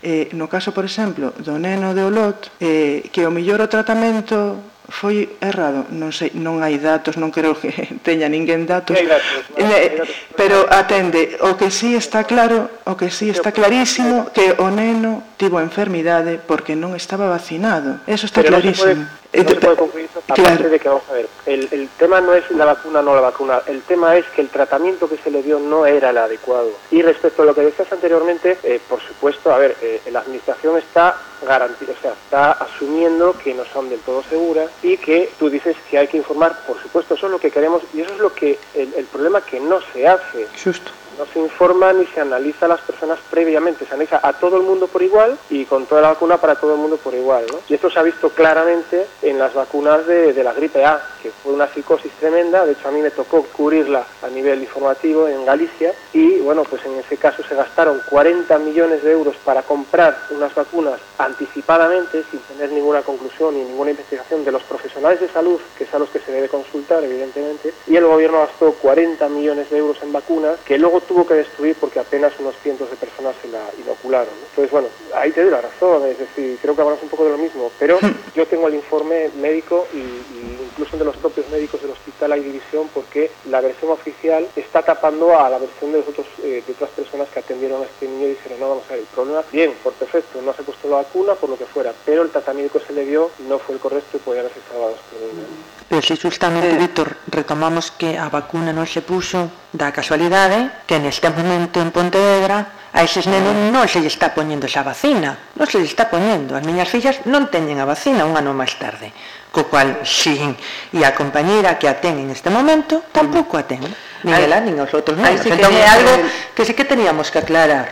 [0.02, 4.58] Eh, no caso, por exemplo, do neno de Olot, eh, que o millor o tratamento
[4.92, 7.72] foi errado, non sei, non hai datos, non creo que
[8.08, 8.98] teña ninguén datos.
[8.98, 10.10] Hai datos, hai datos.
[10.10, 14.34] Eh, pero atende, o que si sí está claro, o que si sí está clarísimo
[14.36, 18.02] que o neno tivo enfermidade porque non estaba vacinado.
[18.10, 19.06] Eso está pero clarísimo.
[19.06, 22.20] No no se puede concluir eso, aparte de que, vamos a ver, el, el, tema
[22.20, 25.18] no es la vacuna o no la vacuna, el tema es que el tratamiento que
[25.18, 26.72] se le dio no era el adecuado.
[26.92, 30.78] Y respecto a lo que decías anteriormente, eh, por supuesto, a ver, eh, la administración
[30.78, 31.16] está
[31.46, 35.76] garantizando, o sea, está asumiendo que no son del todo seguras y que tú dices
[35.90, 38.34] que hay que informar, por supuesto, eso es lo que queremos y eso es lo
[38.34, 40.48] que el, el problema que no se hace.
[40.62, 44.58] Justo no se informa ni se analiza a las personas previamente, se analiza a todo
[44.58, 47.46] el mundo por igual y con toda la vacuna para todo el mundo por igual.
[47.52, 47.60] ¿no?
[47.68, 51.32] Y esto se ha visto claramente en las vacunas de, de, la gripe A, que
[51.32, 55.46] fue una psicosis tremenda, de hecho a mí me tocó cubrirla a nivel informativo en
[55.46, 60.18] Galicia y bueno, pues en ese caso se gastaron 40 millones de euros para comprar
[60.32, 65.60] unas vacunas anticipadamente, sin tener ninguna conclusión ni ninguna investigación de los profesionales de salud,
[65.78, 69.70] que es a los que se debe consultar evidentemente, y el gobierno gastó 40 millones
[69.70, 73.36] de euros en vacunas que luego tuvo que destruir porque apenas unos cientos de personas
[73.42, 74.34] se la inocularon.
[74.50, 77.32] Entonces, bueno, ahí te doy la razón, es decir, creo que hablamos un poco de
[77.32, 78.00] lo mismo, pero
[78.36, 82.42] yo tengo el informe médico y, y incluso de los propios médicos del hospital hay
[82.42, 86.74] división porque la versión oficial está tapando a la versión de, los otros, eh, de
[86.74, 89.44] otras personas que atendieron a este niño y dijeron, no, vamos a ver, el problema,
[89.52, 92.30] bien, por perfecto, no se ha puesto la vacuna, por lo que fuera, pero el
[92.30, 95.81] tratamiento que se le dio no fue el correcto y podía haberse salvado este niño.
[95.92, 101.28] Pero si justamente, Víctor, retomamos que a vacuna non se puxo da casualidade que neste
[101.28, 105.84] momento en Pontevedra a eses nenos non se lle está poñendo esa vacina, non se
[105.84, 106.56] lle está poñendo.
[106.56, 109.12] As miñas fillas non teñen a vacina un ano máis tarde,
[109.52, 110.56] co cual, sin,
[110.96, 113.84] e a compañeira que a ten en este momento, tampouco a ten.
[114.24, 115.42] Nin ela, nin os outros nenos.
[115.42, 116.14] sí entón que- algo
[116.56, 117.90] que sí que teníamos que aclarar,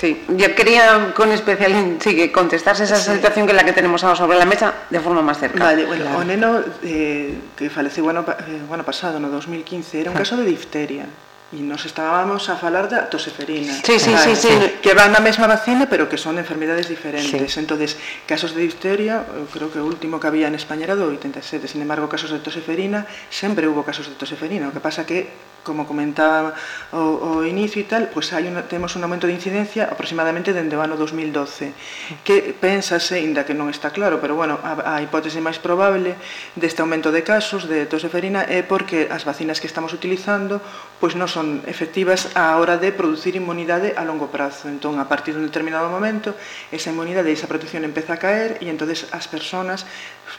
[0.00, 4.02] Sí, yo quería con especial sí, que contestarse esa situación que es la que tenemos
[4.02, 5.66] ahora sobre la mesa de forma más cercana.
[5.76, 10.16] Vale, bueno, o neno eh, que faleceu ano, eh, ano pasado, no 2015, era un
[10.16, 11.04] caso de difteria.
[11.50, 13.74] E nos estábamos a falar da toseferina.
[13.82, 14.54] Sí, sí, sí, sí.
[14.78, 17.50] Que van na mesma vacina, pero que son enfermedades diferentes.
[17.50, 17.58] Sí.
[17.58, 21.10] Entonces, casos de difteria, eu creo que o último que había en España era do
[21.10, 21.66] 87.
[21.66, 23.02] Sin embargo, casos de toseferina,
[23.34, 24.70] sempre hubo casos de toseferina.
[24.70, 25.26] O que pasa que
[25.62, 26.54] como comentaba
[26.92, 30.76] o, o inicio e tal, pois hai un, temos un aumento de incidencia aproximadamente dende
[30.76, 31.72] o ano 2012,
[32.24, 36.16] que pensase, inda que non está claro, pero bueno, a, a hipótese máis probable
[36.56, 40.60] deste aumento de casos de toseferina é porque as vacinas que estamos utilizando
[41.00, 44.68] pois non son efectivas á hora de producir inmunidade a longo prazo.
[44.68, 46.36] Entón, a partir dun determinado momento,
[46.68, 49.88] esa inmunidade e esa protección empeza a caer e entonces as persoas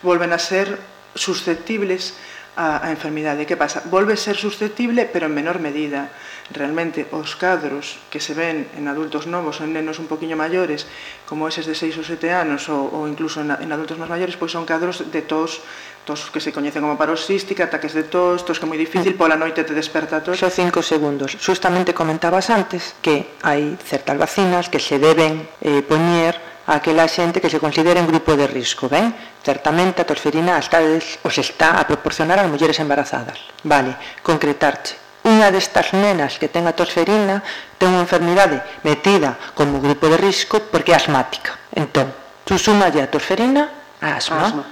[0.05, 0.77] volven a ser
[1.15, 2.15] susceptibles
[2.55, 3.45] a, a enfermidade.
[3.47, 3.83] Que pasa?
[3.87, 6.11] Volve ser susceptible, pero en menor medida.
[6.51, 10.83] Realmente, os cadros que se ven en adultos novos ou en nenos un poquinho maiores,
[11.23, 14.35] como eses de 6 ou 7 anos, ou, ou incluso en, en adultos máis maiores,
[14.35, 15.63] pois son cadros de tos
[16.01, 19.21] tos que se coñecen como paroxística, ataques de tos, tos que é moi difícil, mm.
[19.21, 20.33] pola noite te desperta tos.
[20.41, 21.37] Só cinco segundos.
[21.37, 26.40] Justamente comentabas antes que hai certas vacinas que se deben eh, poñer
[26.71, 29.12] aquela xente que se considera en grupo de risco, ben?
[29.43, 33.38] Certamente a tosferina está os está a proporcionar ás mulleres embarazadas.
[33.67, 34.95] Vale, concretarche.
[35.21, 37.45] Unha destas nenas que ten a tosferina
[37.77, 41.60] ten unha enfermidade metida como grupo de risco porque é asmática.
[41.75, 42.10] Entón,
[42.47, 43.69] tú sumalle a tosferina
[44.01, 44.47] a asma.
[44.47, 44.65] asma.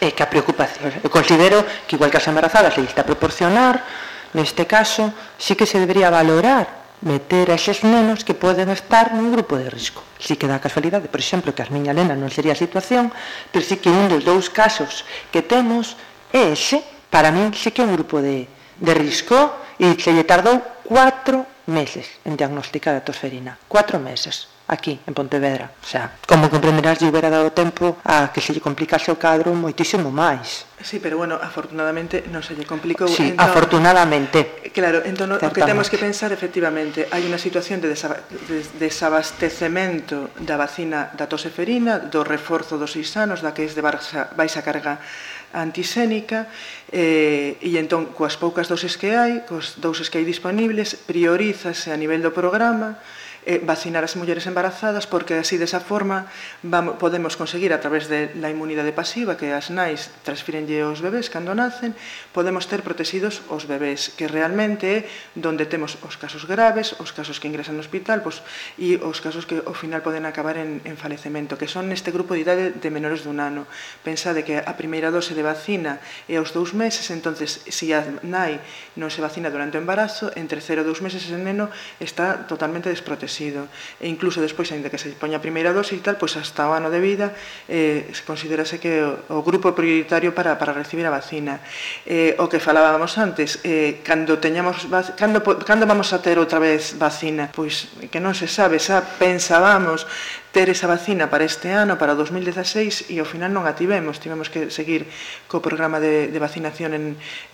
[0.00, 1.04] É que a preocupación.
[1.04, 3.84] Eu considero que igual que as embarazadas se está a proporcionar,
[4.32, 9.32] neste caso, sí que se debería valorar meter a eses nenos que poden estar nun
[9.32, 10.04] grupo de risco.
[10.20, 13.08] Si que dá casualidade, por exemplo, que as miña Lena non sería a situación,
[13.48, 15.96] pero si que un dos dous casos que temos
[16.30, 18.44] é ese, para min si que é un grupo de,
[18.76, 19.36] de risco
[19.80, 23.56] e se lle tardou cuatro meses en diagnosticar a tosferina.
[23.64, 25.74] Cuatro meses aquí en Pontevedra.
[25.82, 29.50] O sea, como comprenderás, lle hubiera dado tempo a que se lle complicase o cadro
[29.50, 30.70] moitísimo máis.
[30.80, 33.10] Sí, pero bueno, afortunadamente non se lle complicou.
[33.10, 34.70] Sí, entón, afortunadamente.
[34.70, 40.30] Claro, entón o que temos que pensar efectivamente, hai unha situación de, desab de desabastecemento
[40.38, 44.62] da vacina da toseferina, do reforzo dos seis anos, da que es de baixa, baixa
[44.62, 45.02] carga
[45.50, 46.46] antisénica
[46.94, 51.98] eh, e entón coas poucas doses que hai, cos doses que hai disponibles, priorízase a
[51.98, 53.02] nivel do programa
[53.46, 56.28] eh, vacinar as mulleres embarazadas porque así desa forma
[56.60, 61.32] vamos, podemos conseguir a través de la inmunidade pasiva que as nais transfirenlle aos bebés
[61.32, 61.96] cando nacen,
[62.36, 64.98] podemos ter protegidos os bebés, que realmente é
[65.32, 68.44] donde temos os casos graves, os casos que ingresan no hospital pois,
[68.76, 72.36] e os casos que ao final poden acabar en, en falecemento, que son neste grupo
[72.36, 73.64] de idade de menores dun ano.
[74.04, 75.96] Pensade que a primeira dose de vacina
[76.28, 78.60] é aos dous meses, entonces se a nai
[79.00, 81.72] non se vacina durante o embarazo, entre 0 e 2 meses ese neno
[82.02, 83.70] está totalmente desprotegido sido.
[84.02, 86.74] E incluso despois, ainda que se poña a primeira dose e tal, pois hasta o
[86.74, 87.32] ano de vida
[87.70, 91.62] eh, se considerase que o, o grupo prioritario para, para recibir a vacina.
[92.04, 96.98] Eh, o que falábamos antes, eh, cando, teñamos, cando, cando vamos a ter outra vez
[96.98, 97.48] vacina?
[97.54, 100.04] Pois que non se sabe, xa pensábamos
[100.52, 104.18] ter esa vacina para este ano, para 2016, e ao final non a tivemos.
[104.18, 105.06] Tivemos que seguir
[105.46, 107.04] co programa de, de vacinación en,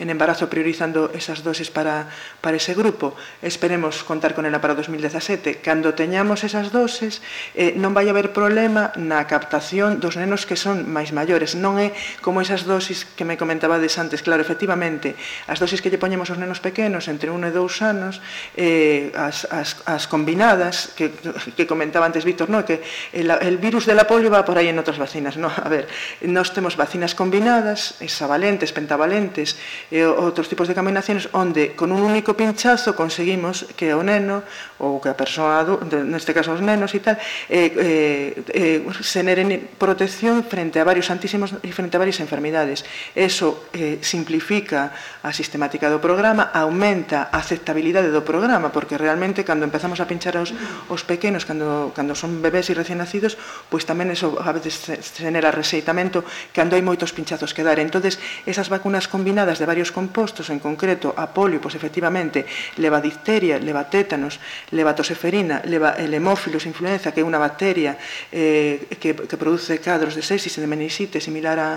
[0.00, 2.08] en embarazo priorizando esas doses para,
[2.40, 3.12] para ese grupo.
[3.44, 5.60] Esperemos contar con ela para 2017.
[5.60, 7.20] Cando teñamos esas doses,
[7.52, 11.52] eh, non vai haber problema na captación dos nenos que son máis maiores.
[11.52, 11.92] Non é
[12.24, 14.24] como esas dosis que me comentabades antes.
[14.24, 15.12] Claro, efectivamente,
[15.44, 18.24] as dosis que lle poñemos aos nenos pequenos entre 1 e 2 anos,
[18.56, 21.12] eh, as, as, as combinadas, que,
[21.52, 22.64] que comentaba antes Víctor, no?
[22.64, 25.36] que el, el virus de la polio va por aí en outras vacinas.
[25.36, 25.90] No, a ver,
[26.22, 29.58] nós temos vacinas combinadas, hexavalentes, pentavalentes,
[29.90, 34.44] eh, e outros tipos de combinaciones, onde con un único pinchazo conseguimos que o neno
[34.76, 35.64] ou que a persoa,
[36.04, 37.16] neste caso os nenos e tal,
[37.48, 39.48] eh, eh, eh, xeneren
[39.80, 42.84] protección frente a varios santísimos e frente a varias enfermidades.
[43.16, 44.92] Eso eh, simplifica
[45.24, 50.36] a sistemática do programa, aumenta a aceptabilidade do programa, porque realmente cando empezamos a pinchar
[50.36, 50.52] aos,
[50.92, 53.40] os pequenos, cando, cando son bebés e recién nacidos,
[53.72, 54.78] pois tamén eso a veces
[55.16, 56.22] genera reseitamento
[56.52, 57.80] cando hai moitos pinchazos que dar.
[57.80, 62.44] entonces esas vacunas combinadas de varios compostos, en concreto a polio, pois efectivamente
[62.76, 64.38] leva difteria, leva tétanos,
[64.70, 67.98] leva toseferina, leva eh, el hemófilos, influenza, que é unha bacteria
[68.30, 71.70] eh, que, que produce cadros de sepsis e de meningitis similar a,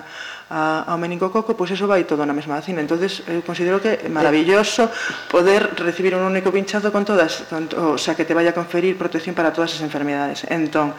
[0.50, 2.82] a, ao meningococo, pois eso vai todo na mesma vacina.
[2.82, 4.89] entonces eu considero que é maravilloso
[5.30, 8.97] poder recibir un único pinchazo con todas, con, o sea, que te vaya a conferir
[8.97, 10.43] protección para todas as enfermedades.
[10.50, 10.97] Entón,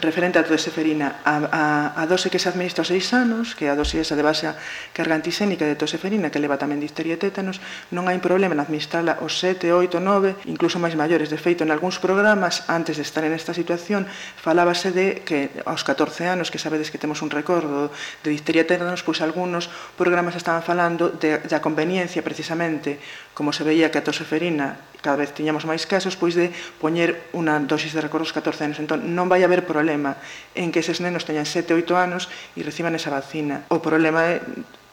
[0.00, 3.70] referente a toseferina a, a, a dose que se administra aos seis anos, que é
[3.70, 4.50] a dose esa de base
[4.90, 7.62] carga antisénica de toseferina que leva tamén difteria e tétanos,
[7.94, 11.30] non hai problema en administrarla aos 7, 8, 9, incluso máis maiores.
[11.30, 14.06] De feito, en algúns programas, antes de estar en esta situación,
[14.38, 18.70] falábase de que aos 14 anos, que sabedes que temos un recordo de difteria e
[18.70, 22.98] tétanos, pois algúns programas estaban falando de, da conveniencia precisamente,
[23.30, 26.48] como se veía que a toseferina cada vez tiñamos máis casos, pois de
[26.80, 28.80] poñer unha dosis de recordo aos 14 anos.
[28.80, 30.16] Entón, non vai haber problema
[30.56, 33.68] en que eses nenos teñan 7, 8 anos e reciban esa vacina.
[33.68, 34.40] O problema é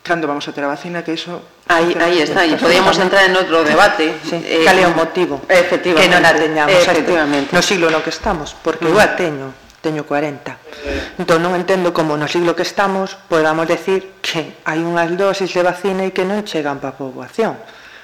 [0.04, 1.42] cando vamos a ter a vacina, que iso...
[1.70, 4.12] Aí, aí está, e podíamos entrar en outro debate.
[4.28, 4.36] Sí.
[4.44, 7.56] Eh, Cal é o motivo efectivamente, que non a teñamos efectivamente.
[7.56, 8.52] no siglo no que estamos?
[8.60, 9.16] Porque eu a mm.
[9.16, 9.48] teño,
[9.80, 11.22] teño 40.
[11.22, 15.64] Entón non entendo como no siglo que estamos podamos decir que hai unhas dosis de
[15.64, 17.56] vacina e que non chegan para a poboación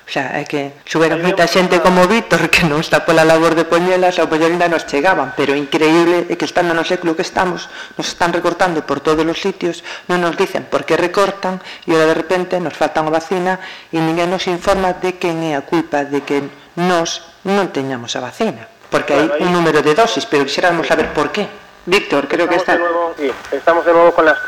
[0.07, 4.15] xa, é que xuberon moita xente como Víctor que non está pola labor de poñelas,
[4.17, 7.67] ao mellor ainda nos chegaban, pero increíble é que estando no século que estamos,
[7.99, 12.07] nos están recortando por todos os sitios, non nos dicen por que recortan, e ora
[12.07, 13.59] de repente nos faltan a vacina
[13.91, 16.39] e ninguén nos informa de quen é a culpa de que
[16.79, 21.35] nós non teñamos a vacina, porque hai un número de dosis, pero quixéramos saber por
[21.35, 21.67] qué.
[21.87, 22.75] Víctor, creo que está...
[22.75, 24.39] Estamos de nuevo, sí, estamos de nuevo con las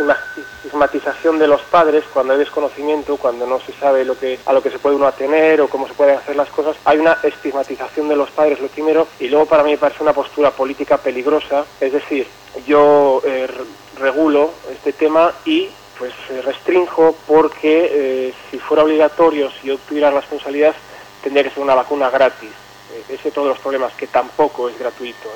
[0.70, 4.62] estigmatización de los padres cuando hay desconocimiento, cuando no se sabe lo que, a lo
[4.62, 6.78] que se puede uno atener o cómo se pueden hacer las cosas.
[6.86, 10.14] Hay una estigmatización de los padres, lo primero, y luego para mí me parece una
[10.14, 11.66] postura política peligrosa.
[11.82, 12.28] Es decir,
[12.68, 13.48] yo eh,
[13.98, 20.12] regulo este tema y pues eh, restrinjo porque eh, si fuera obligatorio, si yo tuviera
[20.12, 20.76] responsabilidad,
[21.24, 22.52] tendría que ser una vacuna gratis.
[23.10, 25.30] Ese es todos los problemas, que tampoco es gratuito.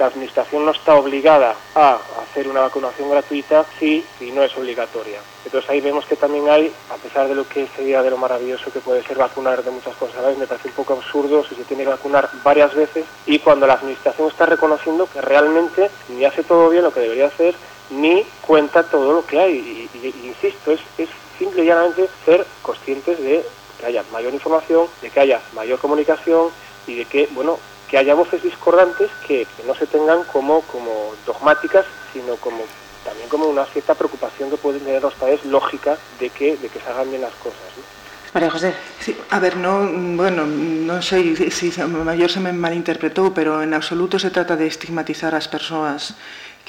[0.00, 5.20] La Administración no está obligada a hacer una vacunación gratuita si, si no es obligatoria.
[5.44, 8.72] Entonces ahí vemos que también hay, a pesar de lo que sería de lo maravilloso
[8.72, 11.84] que puede ser vacunar de muchas cosas me parece un poco absurdo si se tiene
[11.84, 16.70] que vacunar varias veces y cuando la Administración está reconociendo que realmente ni hace todo
[16.70, 17.54] bien lo que debería hacer,
[17.90, 19.88] ni cuenta todo lo que hay.
[20.02, 23.44] Y insisto, es, es simple y llanamente ser conscientes de
[23.78, 26.48] que haya mayor información, de que haya mayor comunicación
[26.86, 27.58] y de que, bueno,
[27.90, 32.62] que haya voces discordantes que, que no se tengan como, como dogmáticas, sino como
[33.04, 36.78] también como una cierta preocupación que pueden tener los padres lógica de que, de que
[36.78, 37.58] se hagan bien las cosas.
[37.76, 37.82] ¿no?
[38.32, 38.74] María José.
[39.00, 43.58] Sí, a ver, no, bueno, non sei se si, si, maior se me malinterpretou, pero
[43.58, 46.14] en absoluto se trata de estigmatizar as persoas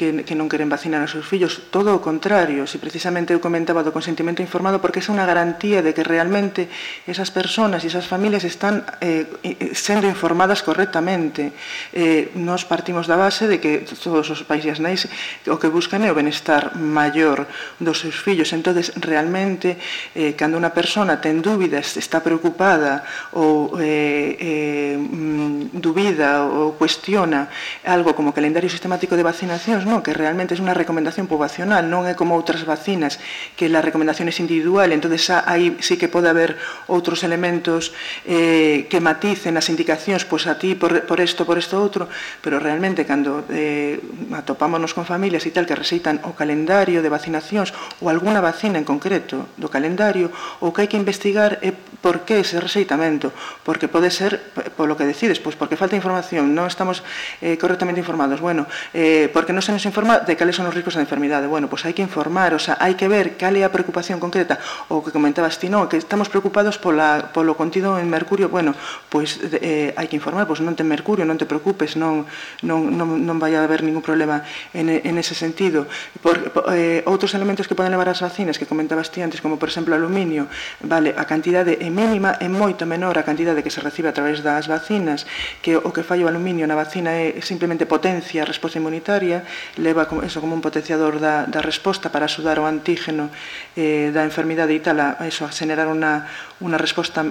[0.02, 3.86] que, que non queren vacinar os seus fillos, todo o contrario, se precisamente eu comentaba
[3.86, 6.66] do consentimento informado porque é unha garantía de que realmente
[7.06, 9.30] esas personas e esas familias están eh,
[9.78, 11.54] sendo informadas correctamente.
[11.94, 15.06] Eh, nos partimos da base de que todos os países nais
[15.46, 17.46] o que buscan é o benestar maior
[17.78, 19.78] dos seus fillos, entonces realmente
[20.18, 23.06] eh, cando unha persona ten dúbidas, está preocupada
[23.38, 27.54] ou eh, eh, mm, dubida ou cuestiona
[27.86, 32.16] algo como calendario sistemático de vacinacións, non, que realmente é unha recomendación poboacional, non é
[32.16, 33.20] como outras vacinas,
[33.60, 36.56] que la recomendación é individual, entonces aí sí que pode haber
[36.88, 37.92] outros elementos
[38.24, 42.08] eh, que maticen as indicacións, pois a ti por, por esto, por esto outro,
[42.40, 44.00] pero realmente cando eh,
[44.32, 48.88] atopámonos con familias e tal que recitan o calendario de vacinacións ou alguna vacina en
[48.88, 50.32] concreto do calendario,
[50.64, 53.36] o que hai que investigar é por que ese receitamento
[53.68, 54.40] porque pode ser
[54.78, 57.04] polo que decides, pois porque falta información, non estamos
[57.42, 60.76] eh, correctamente informados, bueno, eh, porque non se se nos informa de cales son os
[60.76, 61.48] riscos da enfermidade.
[61.48, 64.60] Bueno, pois hai que informar, o sea, hai que ver cal é a preocupación concreta,
[64.92, 68.76] o que comentabas ti, non, que estamos preocupados pola, polo contido en mercurio, bueno,
[69.08, 72.28] pois eh, hai que informar, pois non ten mercurio, non te preocupes, non,
[72.68, 74.44] non, non, non vai a haber ningún problema
[74.76, 75.88] en, en ese sentido.
[76.20, 79.56] Por, por, eh, outros elementos que poden levar as vacinas que comentabas ti antes, como
[79.56, 80.52] por exemplo aluminio,
[80.84, 84.44] vale, a cantidade é mínima, é moito menor a cantidade que se recibe a través
[84.44, 85.24] das vacinas,
[85.64, 90.08] que o que fai o aluminio na vacina é simplemente potencia a resposta inmunitaria, leva
[90.08, 93.30] como, eso como un potenciador da, da resposta para axudar o antígeno
[93.76, 96.28] eh, da enfermidade e tal a, eso, a generar unha,
[96.62, 97.26] unha resposta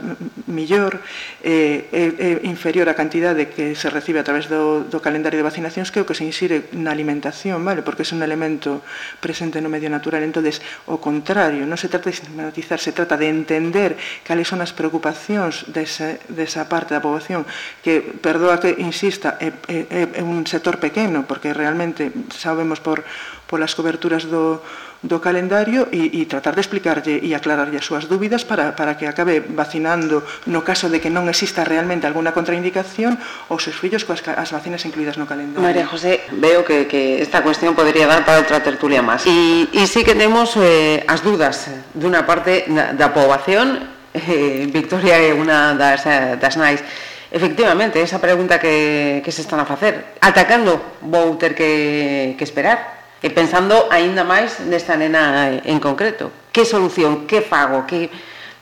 [0.50, 1.00] millor
[1.44, 5.92] eh, eh, inferior á cantidade que se recibe a través do, do calendario de vacinacións
[5.92, 7.80] que é o que se insire na alimentación, vale?
[7.84, 8.82] porque é un elemento
[9.22, 10.22] presente no medio natural.
[10.26, 14.74] entonces o contrario, non se trata de sistematizar, se trata de entender cales son as
[14.74, 17.46] preocupacións desa, desa parte da poboación
[17.84, 23.04] que, perdoa que insista, é, é, é un sector pequeno, porque realmente sabemos por
[23.50, 24.62] polas coberturas do,
[25.02, 29.08] do calendario e, e tratar de explicarlle e aclararlle as súas dúbidas para, para que
[29.08, 33.16] acabe vacinando no caso de que non exista realmente alguna contraindicación
[33.48, 35.64] os seus fillos coas as vacinas incluídas no calendario.
[35.64, 39.24] María José, veo que, que esta cuestión podría dar para outra tertulia máis.
[39.24, 45.32] E, e sí que temos eh, as dudas dunha parte da poboación, eh, Victoria é
[45.32, 50.18] unha das, eh, das nais, nice Efectivamente, esa pregunta que, que se están a facer.
[50.18, 56.34] Atacando vou ter que, que esperar e pensando aínda máis nesta nena en concreto.
[56.50, 58.10] Que solución, que fago, que...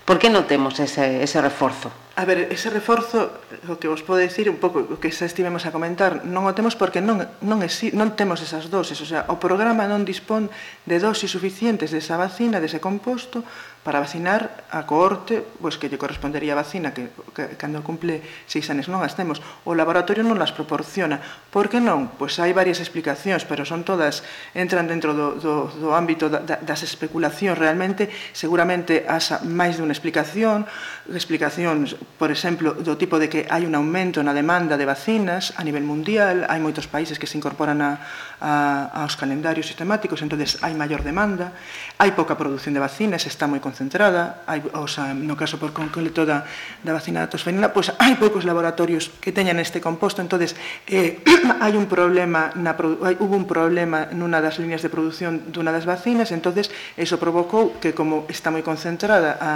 [0.04, 1.92] Por que non temos ese, ese reforzo?
[2.18, 3.30] A ver, ese reforzo,
[3.70, 6.56] o que vos podo dicir un pouco o que xa estivemos a comentar, non o
[6.58, 10.50] temos porque non, non, exi, non temos esas doses, o sea, o programa non dispón
[10.82, 13.46] de doses suficientes desa vacina, dese composto,
[13.86, 18.66] para vacinar a cohorte pois, que lle correspondería a vacina que, que cando cumple seis
[18.68, 19.38] anos non as temos.
[19.64, 21.22] O laboratorio non las proporciona.
[21.54, 22.10] Por que non?
[22.18, 24.26] Pois hai varias explicacións, pero son todas,
[24.58, 30.66] entran dentro do, do, do ámbito da, das especulacións realmente, seguramente asa máis dunha explicación,
[31.08, 35.62] explicacións por exemplo, do tipo de que hai un aumento na demanda de vacinas a
[35.62, 38.02] nivel mundial, hai moitos países que se incorporan a,
[38.42, 41.54] a, aos calendarios sistemáticos, entonces hai maior demanda,
[42.00, 46.26] hai pouca produción de vacinas, está moi concentrada, hai, o sea, no caso por concreto
[46.26, 46.42] da,
[46.82, 50.59] da vacina da tosferina, pois hai poucos laboratorios que teñan este composto, entonces
[50.90, 51.22] eh,
[51.62, 55.86] hai un problema, na, hai, hubo un problema nunha das líneas de produción dunha das
[55.86, 59.52] vacinas, entonces eso provocou que como está moi concentrada a,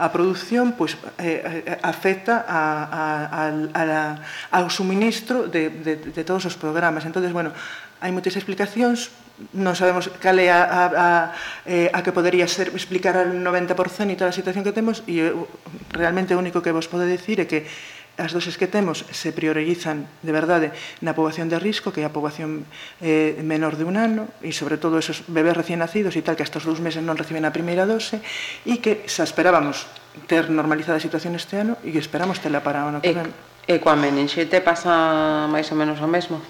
[0.00, 2.60] a produción, pois eh, a, afecta a,
[2.92, 3.42] a,
[3.72, 3.82] a,
[4.52, 7.08] a ao suministro de, de, de todos os programas.
[7.08, 7.56] Entón, bueno,
[8.04, 9.08] hai moitas explicacións,
[9.52, 11.08] non sabemos cal é a, a, a,
[11.68, 15.28] eh, a que podería ser explicar al 90% e toda a situación que temos e
[15.92, 17.68] realmente o único que vos podo decir é que
[18.16, 20.72] as doses que temos se priorizan de verdade
[21.04, 22.64] na poboación de risco, que é a poboación
[23.04, 26.44] eh, menor de un ano, e sobre todo esos bebés recién nacidos e tal, que
[26.44, 28.24] estos dous meses non reciben a primeira dose,
[28.64, 29.84] e que xa esperábamos
[30.24, 33.28] ter normalizada a situación este ano e que esperamos tela para o ano que ven.
[33.68, 36.40] E, e coa meningite pasa máis ou menos o mesmo?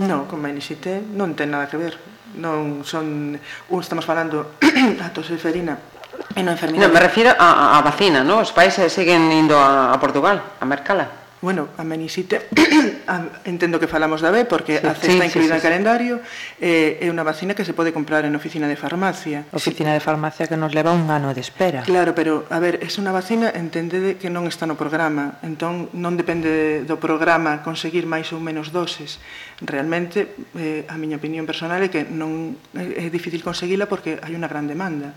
[0.00, 2.00] Non, con meningite non ten nada que ver.
[2.40, 3.36] Non son...
[3.68, 4.56] Un estamos falando
[5.04, 5.91] a toseferina
[6.36, 6.88] E non enfermidade.
[6.88, 8.40] Non, me refiro a, a vacina, non?
[8.40, 11.22] Os pais seguen indo a, a Portugal, a mercala.
[11.42, 12.46] Bueno, a menisite,
[13.44, 15.66] entendo que falamos da B, porque sí, a C sí, está incluída sí, sí, sí.
[15.66, 16.20] calendario,
[16.62, 19.42] eh, é unha vacina que se pode comprar en oficina de farmacia.
[19.50, 19.98] Oficina sí.
[19.98, 21.82] de farmacia que nos leva un ano de espera.
[21.82, 26.14] Claro, pero, a ver, é unha vacina, entendede que non está no programa, entón non
[26.14, 29.18] depende do programa conseguir máis ou menos doses.
[29.58, 34.38] Realmente, eh, a miña opinión personal é que non eh, é difícil conseguila porque hai
[34.38, 35.10] unha gran demanda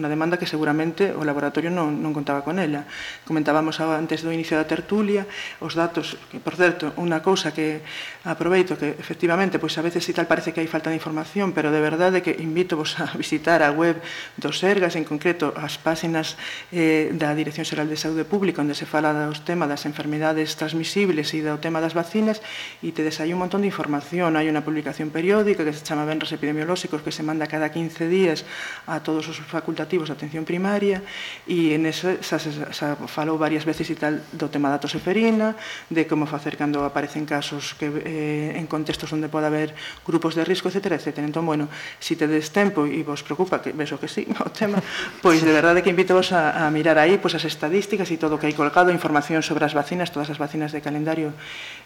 [0.00, 2.88] unha demanda que seguramente o laboratorio non, non contaba con ela.
[3.28, 5.28] Comentábamos antes do inicio da tertulia,
[5.60, 7.84] os datos, que por certo, unha cousa que
[8.24, 11.68] aproveito que efectivamente, pois a veces si tal parece que hai falta de información, pero
[11.68, 14.00] de verdade que invito vos a visitar a web
[14.40, 16.40] do Sergas, en concreto as páxinas
[16.72, 21.28] eh, da Dirección Xeral de Saúde Pública, onde se fala dos temas das enfermidades transmisibles
[21.36, 22.40] e do tema das vacinas,
[22.80, 26.32] e tedes aí un montón de información, hai unha publicación periódica que se chama Benres
[26.32, 28.48] Epidemiolóxicos, que se manda cada 15 días
[28.88, 31.02] a todos os facultativos educativos de atención primaria
[31.50, 35.58] e en ese xa, xa, xa falou varias veces e tal do tema da toseferina,
[35.90, 39.74] de como facer cando aparecen casos que eh, en contextos onde pode haber
[40.06, 40.94] grupos de risco, etc.
[40.94, 41.18] etc.
[41.26, 41.66] Entón, bueno,
[41.98, 44.78] se si tedes tempo e vos preocupa, que vexo que sí, o tema,
[45.18, 48.38] pois de verdade que invitovos a, a mirar aí pois, as estadísticas e todo o
[48.38, 51.34] que hai colgado, información sobre as vacinas, todas as vacinas de calendario,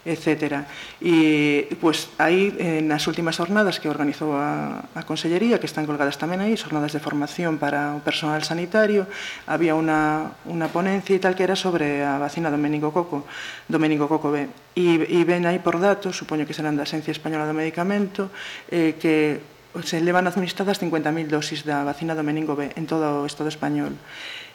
[0.05, 0.69] etc.
[1.01, 6.21] E pois aí eh, nas últimas jornadas que organizou a, a Consellería, que están colgadas
[6.21, 9.05] tamén aí, jornadas de formación para o personal sanitario,
[9.45, 13.29] había unha, unha ponencia e tal que era sobre a vacina do meningococo,
[13.69, 14.49] do meningococo B.
[14.73, 18.33] E, e ven aí por datos, supoño que serán da Asencia Española do Medicamento,
[18.73, 19.45] eh, que
[19.83, 23.99] se levan administradas 50.000 dosis da vacina do meningo B en todo o Estado español.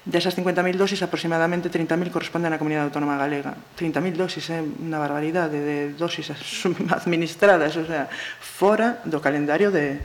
[0.08, 3.52] Desas 50.000 dosis, aproximadamente 30.000 corresponden á Comunidade Autónoma Galega.
[3.76, 4.64] 30.000 dosis é eh?
[4.64, 6.32] unha barbaridade de dosis
[7.00, 8.08] administradas, o sea,
[8.40, 10.00] fora do calendario de,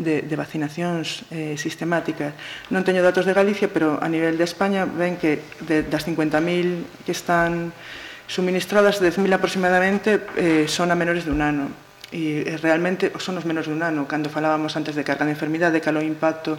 [0.00, 2.32] de, de vacinacións eh, sistemáticas.
[2.72, 7.04] Non teño datos de Galicia, pero a nivel de España ven que de, das 50.000
[7.04, 7.76] que están
[8.24, 11.68] suministradas, 10.000 aproximadamente eh, son a menores de un ano.
[12.10, 14.08] E eh, realmente son os menores de un ano.
[14.08, 16.58] Cando falábamos antes de carga de enfermidade, calo impacto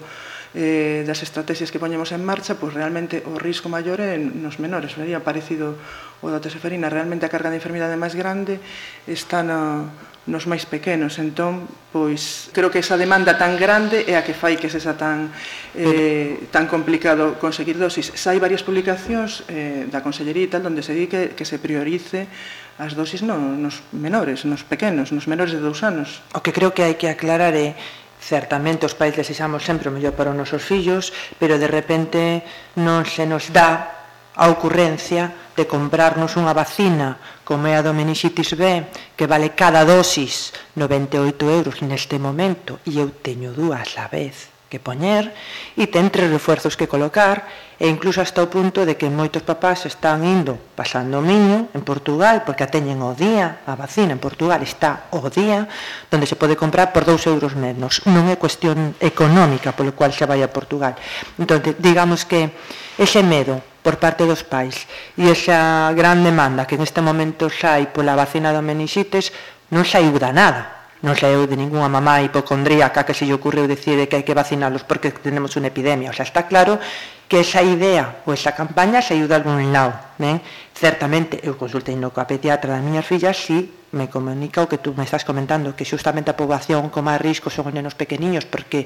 [0.53, 4.95] eh, das estrategias que poñemos en marcha, pois realmente o risco maior é nos menores.
[4.99, 5.79] Vería parecido
[6.19, 6.91] o da teseferina.
[6.91, 8.59] Realmente a carga de enfermidade máis grande
[9.07, 9.87] está na,
[10.29, 11.17] nos máis pequenos.
[11.17, 15.33] Entón, pois, creo que esa demanda tan grande é a que fai que sexa tan,
[15.73, 18.13] eh, tan complicado conseguir dosis.
[18.13, 21.57] Xa hai varias publicacións eh, da Consellería e tal, onde se di que, que se
[21.57, 22.29] priorice
[22.77, 26.21] as dosis no, nos menores, nos pequenos, nos menores de dous anos.
[26.37, 27.73] O que creo que hai que aclarar é
[28.21, 31.09] certamente os pais desexamos sempre o mellor para os nosos fillos,
[31.41, 32.45] pero de repente
[32.77, 34.00] non se nos dá
[34.35, 38.87] a ocurrencia de comprarnos unha vacina como é a do meningitis B
[39.19, 44.79] que vale cada dosis 98 euros neste momento e eu teño dúas a vez que
[44.79, 45.35] poñer
[45.75, 47.43] e ten tres refuerzos que colocar
[47.75, 51.83] e incluso hasta o punto de que moitos papás están indo pasando o miño en
[51.83, 55.67] Portugal porque a teñen o día, a vacina en Portugal está o día
[56.07, 57.99] donde se pode comprar por 2 euros menos.
[58.07, 60.95] Non é cuestión económica polo cual xa vai a Portugal.
[61.35, 62.55] Entón digamos que
[62.95, 64.85] ese medo por parte dos pais.
[65.17, 69.33] E esa gran demanda que neste momento sai pola vacina do meningitis
[69.73, 70.81] non saiu da nada.
[71.01, 74.85] Non saiu de ninguna mamá hipocondríaca que se lle ocurreu decir que hai que vacinalos
[74.85, 76.13] porque tenemos unha epidemia.
[76.13, 76.77] O sea, está claro
[77.25, 79.97] que esa idea ou esa campaña saiu de algún lado.
[80.21, 80.37] Ben?
[80.77, 84.93] Certamente, eu consultei no coa pediatra das miñas fillas, si me comunica o que tú
[84.93, 88.85] me estás comentando, que xustamente a poboación con máis risco son os nenos pequeniños, porque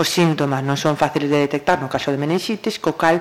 [0.00, 3.20] os síntomas non son fáciles de detectar no caso de meningitis, co cal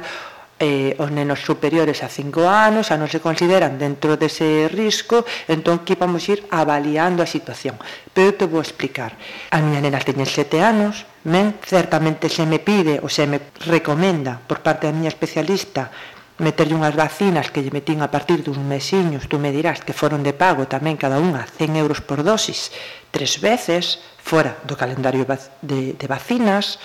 [0.64, 5.84] eh, os nenos superiores a 5 anos xa non se consideran dentro dese risco entón
[5.84, 7.76] que vamos ir avaliando a situación.
[8.16, 9.20] Pero eu te vou explicar.
[9.52, 14.40] A miña nena teñen 7 anos men certamente se me pide ou se me recomenda
[14.40, 15.92] por parte da miña especialista
[16.40, 20.26] meterlle unhas vacinas que lle metín a partir dun mesiños, tú me dirás que foron
[20.26, 22.74] de pago tamén cada unha 100 euros por dosis,
[23.14, 25.30] tres veces, fora do calendario
[25.62, 26.82] de, de vacinas,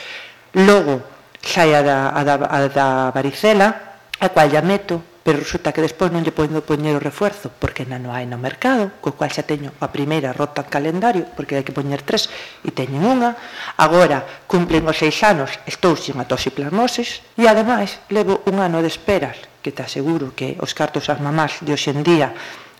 [0.53, 1.01] logo
[1.43, 5.84] sai a da, a da, a da varicela, a cual ya meto, pero resulta que
[5.84, 9.28] despois non lle podo poñer o refuerzo porque na non hai no mercado, co cual
[9.28, 12.32] xa teño a primeira rota en calendario, porque hai que poñer tres
[12.64, 13.36] e teñen unha.
[13.76, 19.36] Agora cumplen os seis anos, estou sin atosiplasmosis e ademais levo un ano de esperas,
[19.61, 22.32] que te aseguro que os cartos ás mamás de hoxendía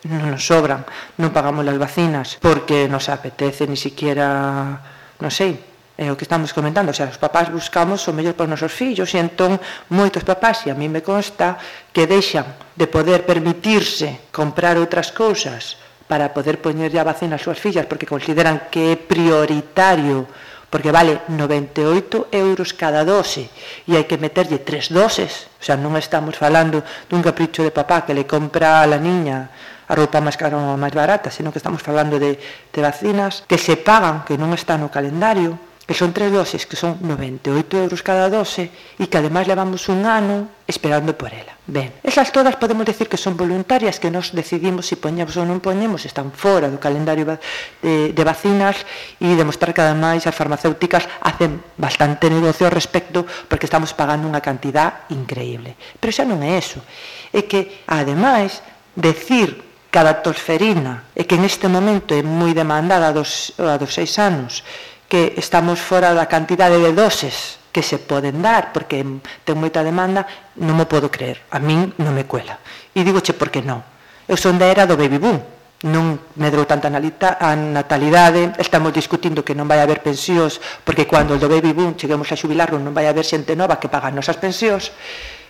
[0.09, 0.89] non nos sobran,
[1.21, 4.81] non pagamos as vacinas porque nos apetece ni siquiera,
[5.21, 5.68] non sei,
[5.99, 8.71] é o que estamos comentando, o sea, os papás buscamos o mellor para os nosos
[8.71, 9.59] fillos e entón
[9.91, 11.59] moitos papás, e a mí me consta,
[11.91, 12.47] que deixan
[12.79, 15.75] de poder permitirse comprar outras cousas
[16.07, 20.31] para poder poñer a vacina ás súas fillas porque consideran que é prioritario
[20.71, 23.51] porque vale 98 euros cada dose
[23.91, 28.07] e hai que meterlle tres doses, o sea, non estamos falando dun capricho de papá
[28.07, 29.51] que le compra a la niña
[29.91, 33.59] a roupa máis cara ou máis barata, sino que estamos falando de, de vacinas que
[33.59, 35.59] se pagan, que non está no calendario,
[35.89, 38.69] que son tres doses, que son 98 euros cada dose,
[39.01, 41.57] e que ademais levamos un ano esperando por ela.
[41.65, 45.49] Ben, esas todas podemos decir que son voluntarias, que nos decidimos se si poñemos ou
[45.49, 48.85] non poñemos, están fora do calendario de, de vacinas
[49.17, 54.45] e demostrar que ademais as farmacéuticas hacen bastante negocio ao respecto porque estamos pagando unha
[54.45, 55.73] cantidad increíble.
[55.97, 56.85] Pero xa non é eso,
[57.33, 58.61] é que ademais
[58.93, 64.21] decir cada tosferina e que neste momento é moi demandada a dos, a dos seis
[64.21, 64.61] anos,
[65.09, 69.01] que estamos fora da cantidade de doses que se poden dar, porque
[69.45, 70.29] ten moita demanda,
[70.61, 72.61] non me podo creer, a min non me cuela.
[72.93, 73.81] E digoche por que non.
[74.29, 75.41] Eu son da era do baby boom,
[75.87, 81.37] non medrou tanta analita, a natalidade, estamos discutindo que non vai haber pensións, porque cando
[81.37, 84.17] o do baby boom cheguemos a xubilarlo non vai haber xente nova que paga as
[84.17, 84.91] nosas pensións,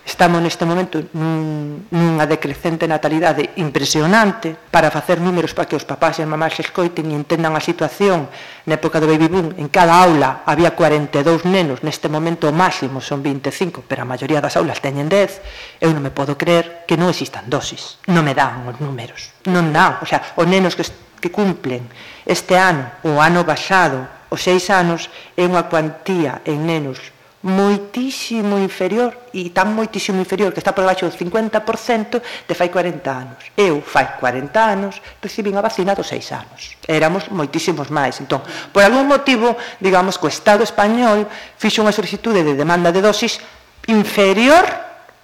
[0.09, 6.17] Estamos neste momento nun, nunha decrecente natalidade impresionante para facer números para que os papás
[6.17, 8.25] e as mamás se escoiten e entendan a situación.
[8.65, 13.05] Na época do baby boom, en cada aula había 42 nenos, neste momento o máximo
[13.05, 15.85] son 25, pero a maioría das aulas teñen 10.
[15.85, 18.01] Eu non me podo creer que non existan dosis.
[18.09, 19.37] Non me dan os números.
[19.45, 20.89] Non dan, o sea, os nenos que,
[21.21, 21.85] que cumplen
[22.25, 27.13] este ano, o ano basado, os seis anos, é unha cuantía en nenos
[27.43, 33.07] moitísimo inferior e tan moitísimo inferior que está por baixo do 50% de fai 40
[33.07, 33.41] anos.
[33.55, 36.75] Eu fai 40 anos recibín a vacina dos 6 anos.
[36.91, 38.19] Éramos moitísimos máis.
[38.19, 38.43] Entón,
[38.75, 43.39] por algún motivo, digamos que o Estado español fixo unha solicitude de demanda de dosis
[43.87, 44.67] inferior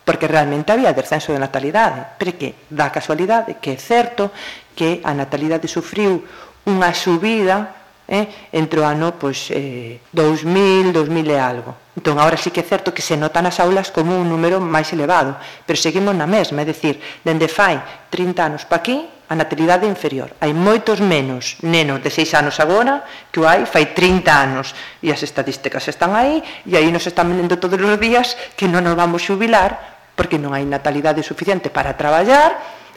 [0.05, 4.31] porque realmente había descenso de natalidade, pero que dá casualidade que é certo
[4.77, 6.23] que a natalidade sufriu
[6.69, 8.51] unha subida eh?
[8.53, 11.73] entre o ano pois, eh, 2000, 2000 e algo.
[11.95, 14.91] Entón, agora sí que é certo que se nota nas aulas como un número máis
[14.91, 17.79] elevado, pero seguimos na mesma, é dicir, dende fai
[18.11, 18.99] 30 anos pa aquí,
[19.29, 20.37] a natalidade inferior.
[20.37, 24.77] Hai moitos menos nenos de 6 anos agora que o hai fai 30 anos.
[25.01, 28.85] E as estadísticas están aí, e aí nos están vendendo todos os días que non
[28.85, 32.55] nos vamos xubilar porque non hai natalidade suficiente para traballar,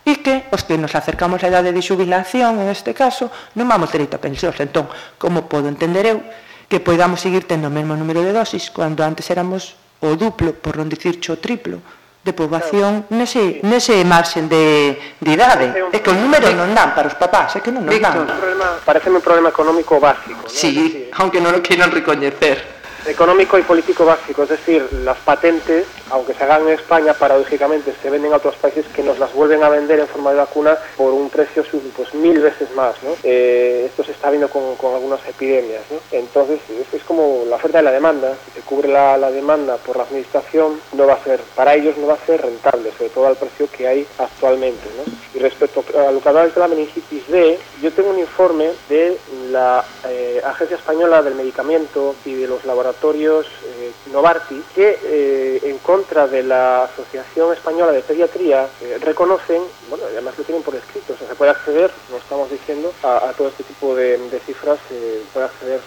[0.08, 3.28] e que os que nos acercamos á idade de xubilación, en este caso,
[3.60, 4.56] non vamos dereito a pensións.
[4.64, 4.88] Entón,
[5.20, 6.24] como podo entender eu
[6.72, 10.80] que podamos seguir tendo o mesmo número de dosis cando antes éramos o duplo, por
[10.80, 11.84] non dicir o triplo,
[12.24, 13.20] de poboación claro.
[13.20, 15.72] nese, nese marxen de, de idade.
[15.92, 18.24] É, que o número non dan para os papás, é que non nos dan.
[18.24, 20.48] Parece pareceme un problema económico básico.
[20.48, 20.52] Non?
[20.52, 22.77] Sí, aunque non o queiran recoñecer.
[23.08, 28.10] Económico y político básico, es decir, las patentes, aunque se hagan en España, paradójicamente se
[28.10, 31.14] venden a otros países que nos las vuelven a vender en forma de vacuna por
[31.14, 31.64] un precio
[31.96, 32.96] pues mil veces más.
[33.04, 33.12] ¿no?
[33.24, 35.82] Eh, esto se está viendo con, algunas epidemias.
[36.12, 36.60] Entonces,
[36.94, 38.34] es, como la oferta y la demanda.
[38.46, 42.08] Si se cubre la, demanda por la administración, no va a ser, para ellos no
[42.08, 44.88] va a ser rentable, sobre todo al precio que hay actualmente.
[44.98, 45.14] ¿no?
[45.34, 49.18] Y respecto a lo que hablabas de la meningitis B, yo tengo un informe de
[49.52, 55.62] la eh, Agencia Española del Medicamento y de los laboratorios laboratorios eh, Novartis que eh,
[55.64, 60.76] en contra de la Asociación Española de Pediatría eh, reconocen, bueno, además lo tienen por
[60.76, 64.18] escrito, o sea, se puede acceder, no estamos diciendo, a, a todo este tipo de,
[64.18, 65.80] de cifras, se puede acceder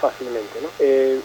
[0.00, 0.60] fácilmente.
[0.60, 0.68] ¿no?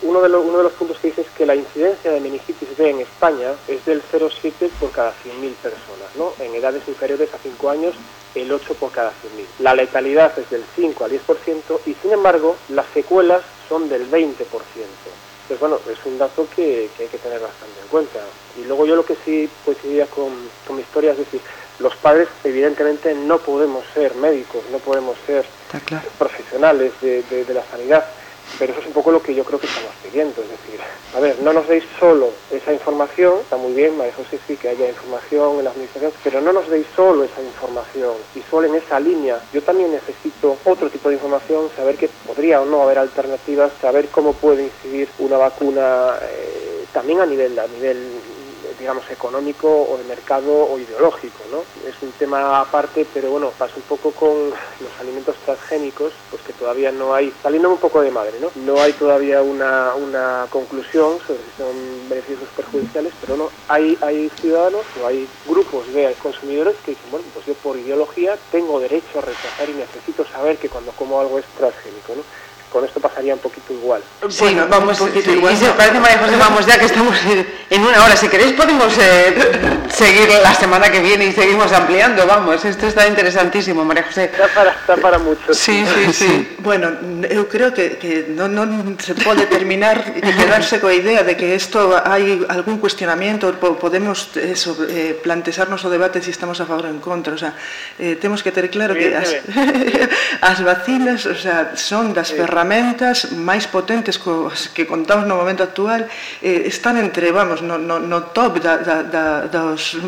[0.10, 2.78] uno, de lo, uno de los puntos que dice es que la incidencia de meningitis
[2.78, 6.34] B en España es del 0,7 por cada 100.000 personas, ¿no?
[6.40, 7.96] en edades inferiores a 5 años
[8.36, 9.14] el 8 por cada 100.000.
[9.60, 14.36] La letalidad es del 5 al 10% y sin embargo las secuelas son del 20%.
[15.48, 18.20] Pues bueno, es un dato que, que, hay que tener bastante en cuenta.
[18.60, 20.32] Y luego yo lo que sí coincidía con,
[20.66, 21.42] con mi historia es decir,
[21.80, 25.46] los padres evidentemente no podemos ser médicos, no podemos ser
[25.86, 26.08] claro.
[26.18, 28.06] profesionales de, de, de la sanidad,
[28.60, 30.80] pero eso es un poco lo que yo creo que estamos pidiendo, es decir,
[31.14, 34.70] a ver, no nos deis solo esa información, está muy bien, María José, sí que
[34.70, 38.76] haya información en la administración, pero no nos deis solo esa información y solo en
[38.76, 39.42] esa línea.
[39.52, 44.10] Yo también necesito otro tipo de información, saber que podría o no haber alternativas, saber
[44.10, 48.22] cómo puede incidir una vacuna eh, también a nivel, a nivel
[48.84, 51.64] digamos, económico o de mercado o ideológico, ¿no?
[51.88, 56.52] Es un tema aparte, pero bueno, pasa un poco con los alimentos transgénicos, pues que
[56.52, 58.50] todavía no hay, saliendo un poco de madre, ¿no?
[58.56, 64.30] No hay todavía una, una conclusión sobre si son beneficios perjudiciales, pero no, hay, hay
[64.42, 69.20] ciudadanos o hay grupos de consumidores que dicen, bueno, pues yo por ideología tengo derecho
[69.20, 72.16] a rechazar y necesito saber que cuando como algo es transgénico.
[72.74, 74.02] Con esto pasaría un poquito igual.
[74.28, 75.54] Sí, bueno, vamos, un poquito sí, igual.
[75.54, 77.16] Y se parece, María José, vamos ya que estamos
[77.70, 78.16] en una hora.
[78.16, 79.36] Si queréis podemos eh,
[79.90, 82.66] seguir la semana que viene y seguimos ampliando, vamos.
[82.66, 84.26] Esto está interesantísimo, María José.
[84.26, 85.54] Está para, está para mucho.
[85.54, 86.14] Sí, sí, sí.
[86.14, 86.56] sí.
[86.60, 86.90] Bueno,
[87.30, 91.54] eu creo que, que non, non se pode terminar e quedarse coa idea de que
[91.54, 96.94] isto hai algún cuestionamiento, podemos eso, eh, plantexarnos o debate si estamos a favor ou
[96.94, 97.38] en contra.
[97.38, 97.54] O sea,
[98.02, 99.38] eh, temos que ter claro que as,
[100.42, 105.68] as vacinas o sea, son das ferramentas ferramentas máis potentes cos que contamos no momento
[105.68, 106.08] actual
[106.40, 110.00] eh, están entre, vamos, no, no, no top da, da, da, das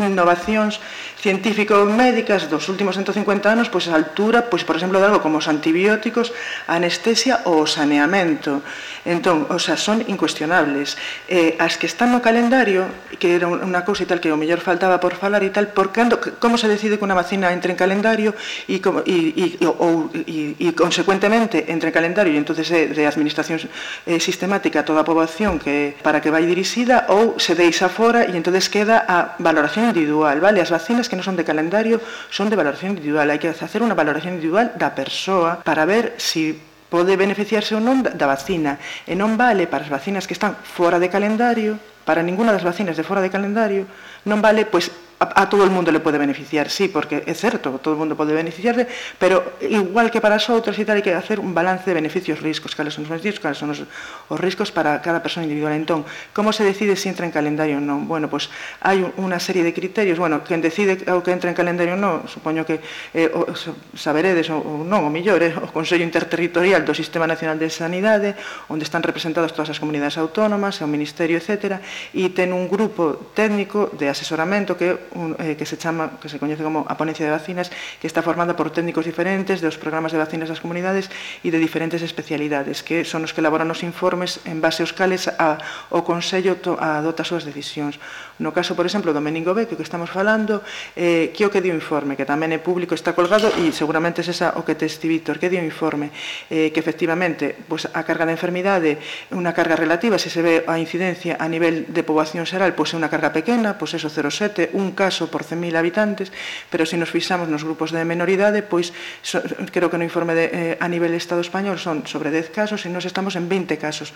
[0.00, 0.80] innovacións
[1.20, 5.48] científico-médicas dos últimos 150 anos, pois a altura, pois por exemplo, de algo como os
[5.48, 6.32] antibióticos,
[6.64, 8.64] a anestesia ou o saneamento.
[9.04, 10.96] Entón, o sea, son incuestionables.
[11.28, 12.88] Eh, as que están no calendario,
[13.18, 15.90] que era unha cousa e tal que o mellor faltaba por falar e tal, por
[15.90, 18.36] cando, como se decide que unha vacina entre en calendario
[18.68, 23.04] e, como, e, e, ou, e, e consecuentemente entre en calendario e entonces de, de
[23.08, 23.58] administración
[24.06, 28.28] eh, sistemática a toda a poboación que, para que vai dirixida ou se deixa fora
[28.28, 30.60] e entonces queda a valoración individual, vale?
[30.60, 33.96] As vacinas que non son de calendario son de valoración individual, hai que facer unha
[33.96, 38.78] valoración individual da persoa para ver se si pode beneficiarse ou non da vacina.
[39.02, 41.74] E non vale para as vacinas que están fora de calendario,
[42.06, 43.90] para ninguna das vacinas de fora de calendario,
[44.24, 47.70] non vale, pois a, a todo o mundo le pode beneficiar, sí, porque é certo,
[47.78, 48.86] todo o mundo pode beneficiarse,
[49.18, 52.42] pero igual que para as outras e tal, hai que hacer un balance de beneficios
[52.42, 55.74] riscos, cales son os beneficios, cales son os, os riscos para cada persona individual.
[55.74, 56.02] Entón,
[56.34, 58.10] como se decide se entra en calendario ou non?
[58.10, 58.50] Bueno, pois
[58.82, 62.26] hai unha serie de criterios, bueno, quen decide o que entra en calendario ou non,
[62.26, 62.82] supoño que
[63.14, 63.46] eh, o,
[63.94, 68.34] saberedes ou non, o millor, eh, o Consello Interterritorial do Sistema Nacional de Sanidade,
[68.66, 71.78] onde están representadas todas as comunidades autónomas, o Ministerio, etc.,
[72.12, 76.38] e ten un grupo técnico de asesoramento que, un, eh, que se chama que se
[76.38, 77.68] coñece como a ponencia de vacinas
[78.00, 81.10] que está formada por técnicos diferentes dos programas de vacinas das comunidades
[81.42, 85.28] e de diferentes especialidades que son os que elaboran os informes en base aos cales
[85.28, 85.60] a,
[85.92, 88.00] o Consello to, adota as súas decisións.
[88.42, 90.64] No caso, por exemplo, do Meningo B que, que estamos falando
[90.96, 94.26] eh, que o que dio informe que tamén é público está colgado e seguramente é
[94.26, 96.10] esa o que te Víctor que dio informe
[96.50, 98.98] eh, que efectivamente pues, a carga de enfermidade
[99.32, 102.96] unha carga relativa se se ve a incidencia a nivel de poboación xeral pois pues,
[102.96, 106.32] é unha carga pequena pois pues, 0,7, un caso por 100.000 habitantes,
[106.68, 108.92] pero se nos fixamos nos grupos de menoridade, pois
[109.22, 109.40] so,
[109.70, 112.92] creo que no informe de, eh, a nivel Estado español son sobre 10 casos e
[112.92, 114.12] nos estamos en 20 casos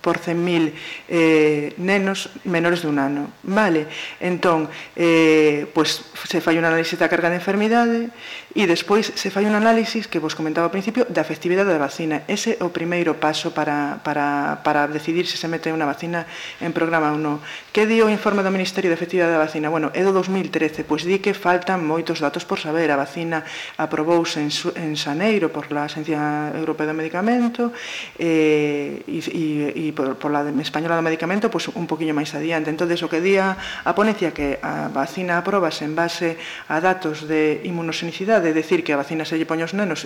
[0.00, 0.72] por 100.000
[1.08, 3.32] eh, nenos menores de un ano.
[3.42, 3.86] Vale,
[4.20, 8.08] entón, eh, pois se fai un análisis da carga de enfermidade,
[8.56, 12.24] E despois se fai un análisis que vos comentaba ao principio da efectividade da vacina.
[12.24, 16.24] Ese é o primeiro paso para, para, para decidir se se mete unha vacina
[16.64, 17.44] en programa ou non.
[17.68, 19.68] Que di o informe do Ministerio de Efectividade da Vacina?
[19.68, 22.88] Bueno, é do 2013, pois di que faltan moitos datos por saber.
[22.88, 23.44] A vacina
[23.76, 24.48] aprobouse en,
[24.80, 27.76] en Xaneiro por la Agencia Europea do Medicamento
[28.16, 29.44] eh, e, e,
[29.76, 32.72] e por, por la Española do Medicamento pois un poquinho máis adiante.
[32.72, 33.52] Entón, o que día
[33.84, 36.40] a ponencia que a vacina aprobase en base
[36.72, 39.46] a datos de inmunosenicidade é decir, que a vacina se lle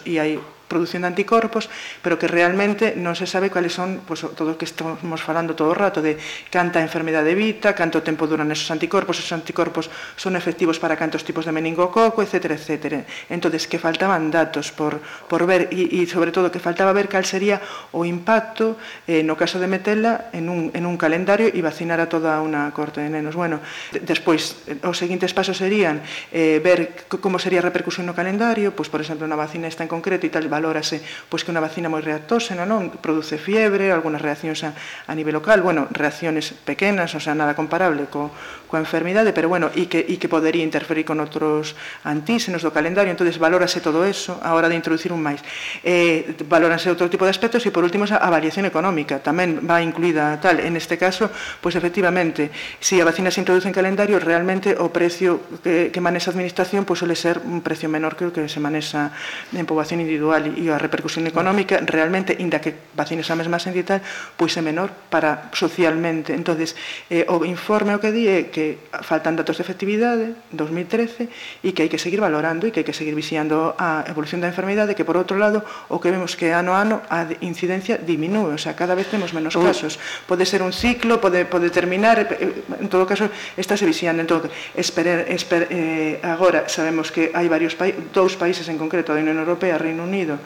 [0.05, 1.66] e hai producindo anticorpos,
[1.98, 5.74] pero que realmente non se sabe cales son pues, todo o que estamos falando todo
[5.74, 6.14] o rato de
[6.46, 11.42] canta enfermedade evita, canto tempo duran esos anticorpos, esos anticorpos son efectivos para cantos tipos
[11.42, 12.54] de meningococo, etc.
[12.54, 13.02] etc.
[13.26, 17.26] Entonces, que faltaban datos por, por ver e, e sobre todo que faltaba ver cal
[17.26, 17.58] sería
[17.90, 18.78] o impacto
[19.10, 22.70] eh, no caso de metela en un, en un calendario e vacinar a toda unha
[22.70, 23.34] corte de nenos.
[23.34, 23.58] Bueno,
[24.06, 28.92] despois, eh, os seguintes pasos serían eh, ver como sería a repercusión no calendario, pois,
[28.92, 31.00] por exemplo, na vacina esta en concreto e tal, valórase
[31.32, 32.92] pois que unha vacina moi reactóxena, non?
[33.00, 34.76] Produce fiebre, algunhas reaccións a,
[35.08, 38.28] a nivel local, bueno, reacciones pequenas, o sea, nada comparable co,
[38.68, 43.11] coa enfermidade, pero bueno, e que, e que podería interferir con outros antíxenos do calendario,
[43.11, 45.40] entonces valórase todo eso a hora de introducir un máis.
[45.82, 49.80] Eh, valórase outro tipo de aspectos e por último a, a variación económica, tamén va
[49.80, 50.61] incluída tal.
[50.61, 51.32] En este caso,
[51.64, 56.00] pois efectivamente, se si a vacina se introduce en calendario, realmente o precio que, que
[56.02, 59.14] manexa a administración pois suele ser un precio menor que o que se manexa
[59.54, 64.03] en poboación individual e a repercusión económica realmente, inda que vacines a mesma entidade,
[64.34, 66.32] pois é menor para socialmente.
[66.34, 66.74] entonces
[67.11, 71.28] eh, o informe o que di é que faltan datos de efectividade 2013
[71.62, 74.51] e que hai que seguir valorando e que hai que seguir vixiando a evolución da
[74.51, 78.57] enfermidade que por outro lado o que vemos que ano a ano a incidencia diminúe,
[78.57, 79.98] o sea, cada vez temos menos casos.
[80.26, 84.22] Pode ser un ciclo, pode, pode terminar, eh, en todo caso está se vixiando.
[84.22, 89.20] Entón, esperer, esper, eh, agora sabemos que hai varios países, dous países en concreto da
[89.20, 90.39] Unión Europea, Reino Unido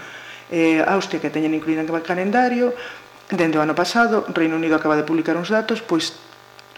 [0.52, 2.76] Eh, Austria, que teñen incluída en calendario,
[3.32, 6.12] dende o ano pasado, Reino Unido acaba de publicar uns datos, pois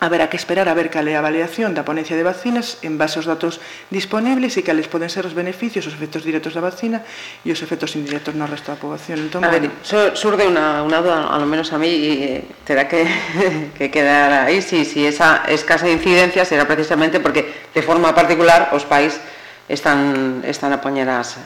[0.01, 3.17] haberá que esperar a ver cal é a avaliación da ponencia de vacinas en base
[3.17, 7.01] aos datos disponibles e cales poden ser os beneficios, os efectos directos da vacina
[7.45, 9.25] e os efectos indirectos no resto da poboación.
[9.25, 12.65] Entón, a ver, bueno, surde unha, unha duda, a lo menos a mí, e eh,
[12.69, 13.09] terá que,
[13.77, 18.85] que quedar aí, si, si esa escasa incidencia será precisamente porque de forma particular os
[18.85, 19.17] pais
[19.65, 21.41] están, están a poñer as,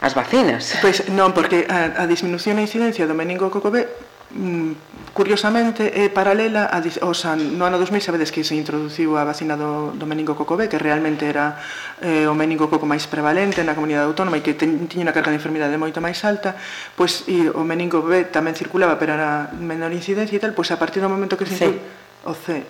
[0.00, 0.78] as vacinas.
[0.78, 3.86] Pois non, porque a, a disminución da incidencia do meningococo B
[4.30, 9.26] mm, curiosamente é paralela a, o sea, no ano 2000 sabedes que se introduciu a
[9.26, 11.58] vacina do, do meningococo B que realmente era
[11.98, 15.42] eh, o meningococo máis prevalente na comunidade autónoma e que ten, tiña unha carga de
[15.42, 16.54] enfermidade moito máis alta
[16.94, 20.78] pois e o meningo B tamén circulaba pero era menor incidencia e tal pois a
[20.78, 22.62] partir do momento que se introduciu o C.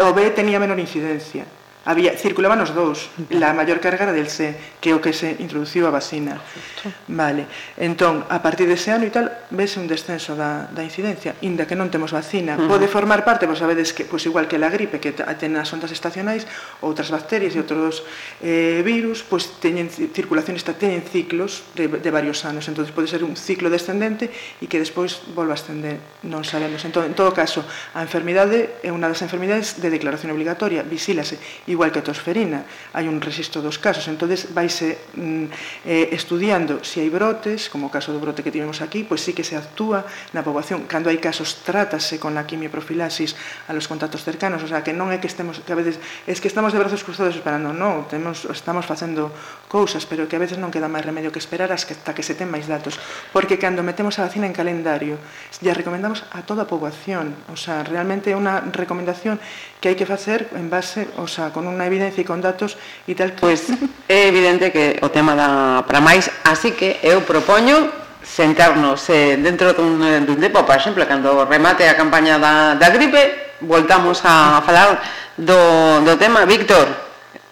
[0.00, 1.44] O B tenía menor incidencia
[1.84, 5.36] había circulaban os dous, la maior carga era del C, que é o que se
[5.36, 6.40] introduciu a vacina.
[6.40, 6.88] Perfecto.
[7.12, 7.44] Vale.
[7.76, 11.76] Entón, a partir dese ano e tal, vese un descenso da, da incidencia, inda que
[11.76, 12.56] non temos vacina.
[12.56, 12.72] Uh -huh.
[12.72, 15.92] Pode formar parte, vos sabedes que, pois igual que la gripe, que ten as ondas
[15.92, 16.48] estacionais,
[16.80, 18.00] outras bacterias e outros
[18.40, 22.64] eh, virus, pois teñen circulación, esta, teñen ciclos de, de varios anos.
[22.64, 26.00] Entón, pode ser un ciclo descendente e que despois volva a ascender.
[26.24, 26.80] Non sabemos.
[26.88, 27.60] Entón, en todo caso,
[27.92, 31.36] a enfermidade é unha das enfermidades de declaración obligatoria, visílase.
[31.68, 32.62] E igual que a tosferina.
[32.94, 35.46] Hai un registro dos casos, entonces vaise mm,
[35.84, 39.18] eh, estudiando se si hai brotes, como o caso do brote que tivemos aquí, pois
[39.18, 40.86] pues sí que se actúa na poboación.
[40.86, 43.34] Cando hai casos trátase con a quimioprofilaxis
[43.66, 45.98] a los contactos cercanos, o sea, que non é que estemos que a veces
[46.30, 49.34] es que estamos de brazos cruzados esperando, non, temos estamos facendo
[49.66, 52.46] cousas, pero que a veces non queda máis remedio que esperar hasta que se ten
[52.46, 52.96] máis datos,
[53.34, 55.18] porque cando metemos a vacina en calendario,
[55.58, 59.42] ya recomendamos a toda a poboación, o sea, realmente é unha recomendación
[59.84, 63.12] que hai que facer en base, o sea, con unha evidencia e con datos e
[63.12, 63.36] tal.
[63.36, 67.92] Pois pues, é evidente que o tema da para máis, así que eu propoño
[68.24, 73.60] sentarnos eh, dentro dun, dun tempo, por exemplo, cando remate a campaña da, da gripe,
[73.60, 75.04] voltamos a falar
[75.36, 76.48] do, do tema.
[76.48, 76.88] Víctor,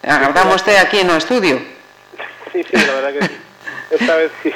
[0.01, 1.61] agardamos aquí no estudio.
[2.49, 3.35] Sí, sí, la verdad que sí.
[3.93, 4.49] Esta vez sí.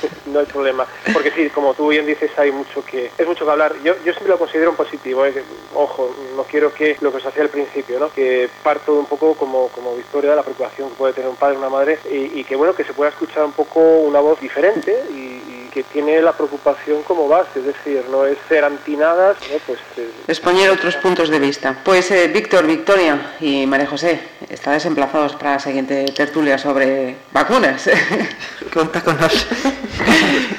[0.26, 0.86] no hay problema.
[1.12, 3.74] Porque sí, como tú bien dices, hay mucho que es mucho que hablar.
[3.82, 5.24] Yo, yo siempre lo considero un positivo.
[5.26, 5.42] ¿eh?
[5.74, 8.10] Ojo, no quiero que lo que os hacía al principio, ¿no?
[8.10, 11.56] que parto un poco como, como Victoria de la preocupación que puede tener un padre
[11.56, 15.65] una madre y, que bueno que se pueda escuchar un poco una voz diferente y
[15.76, 19.58] que tiene la preocupación como base, es decir, no es ser antinadas, ¿no?
[19.66, 21.76] pues eh, exponer otros puntos de vista.
[21.84, 24.18] Pues eh, Víctor, Victoria y María José,
[24.48, 27.90] estáis emplazados para la siguiente tertulia sobre vacunas.
[28.72, 29.74] Conta con nosotros.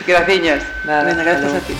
[0.05, 0.63] gracias.
[0.85, 1.73] Nada, gracias a ti.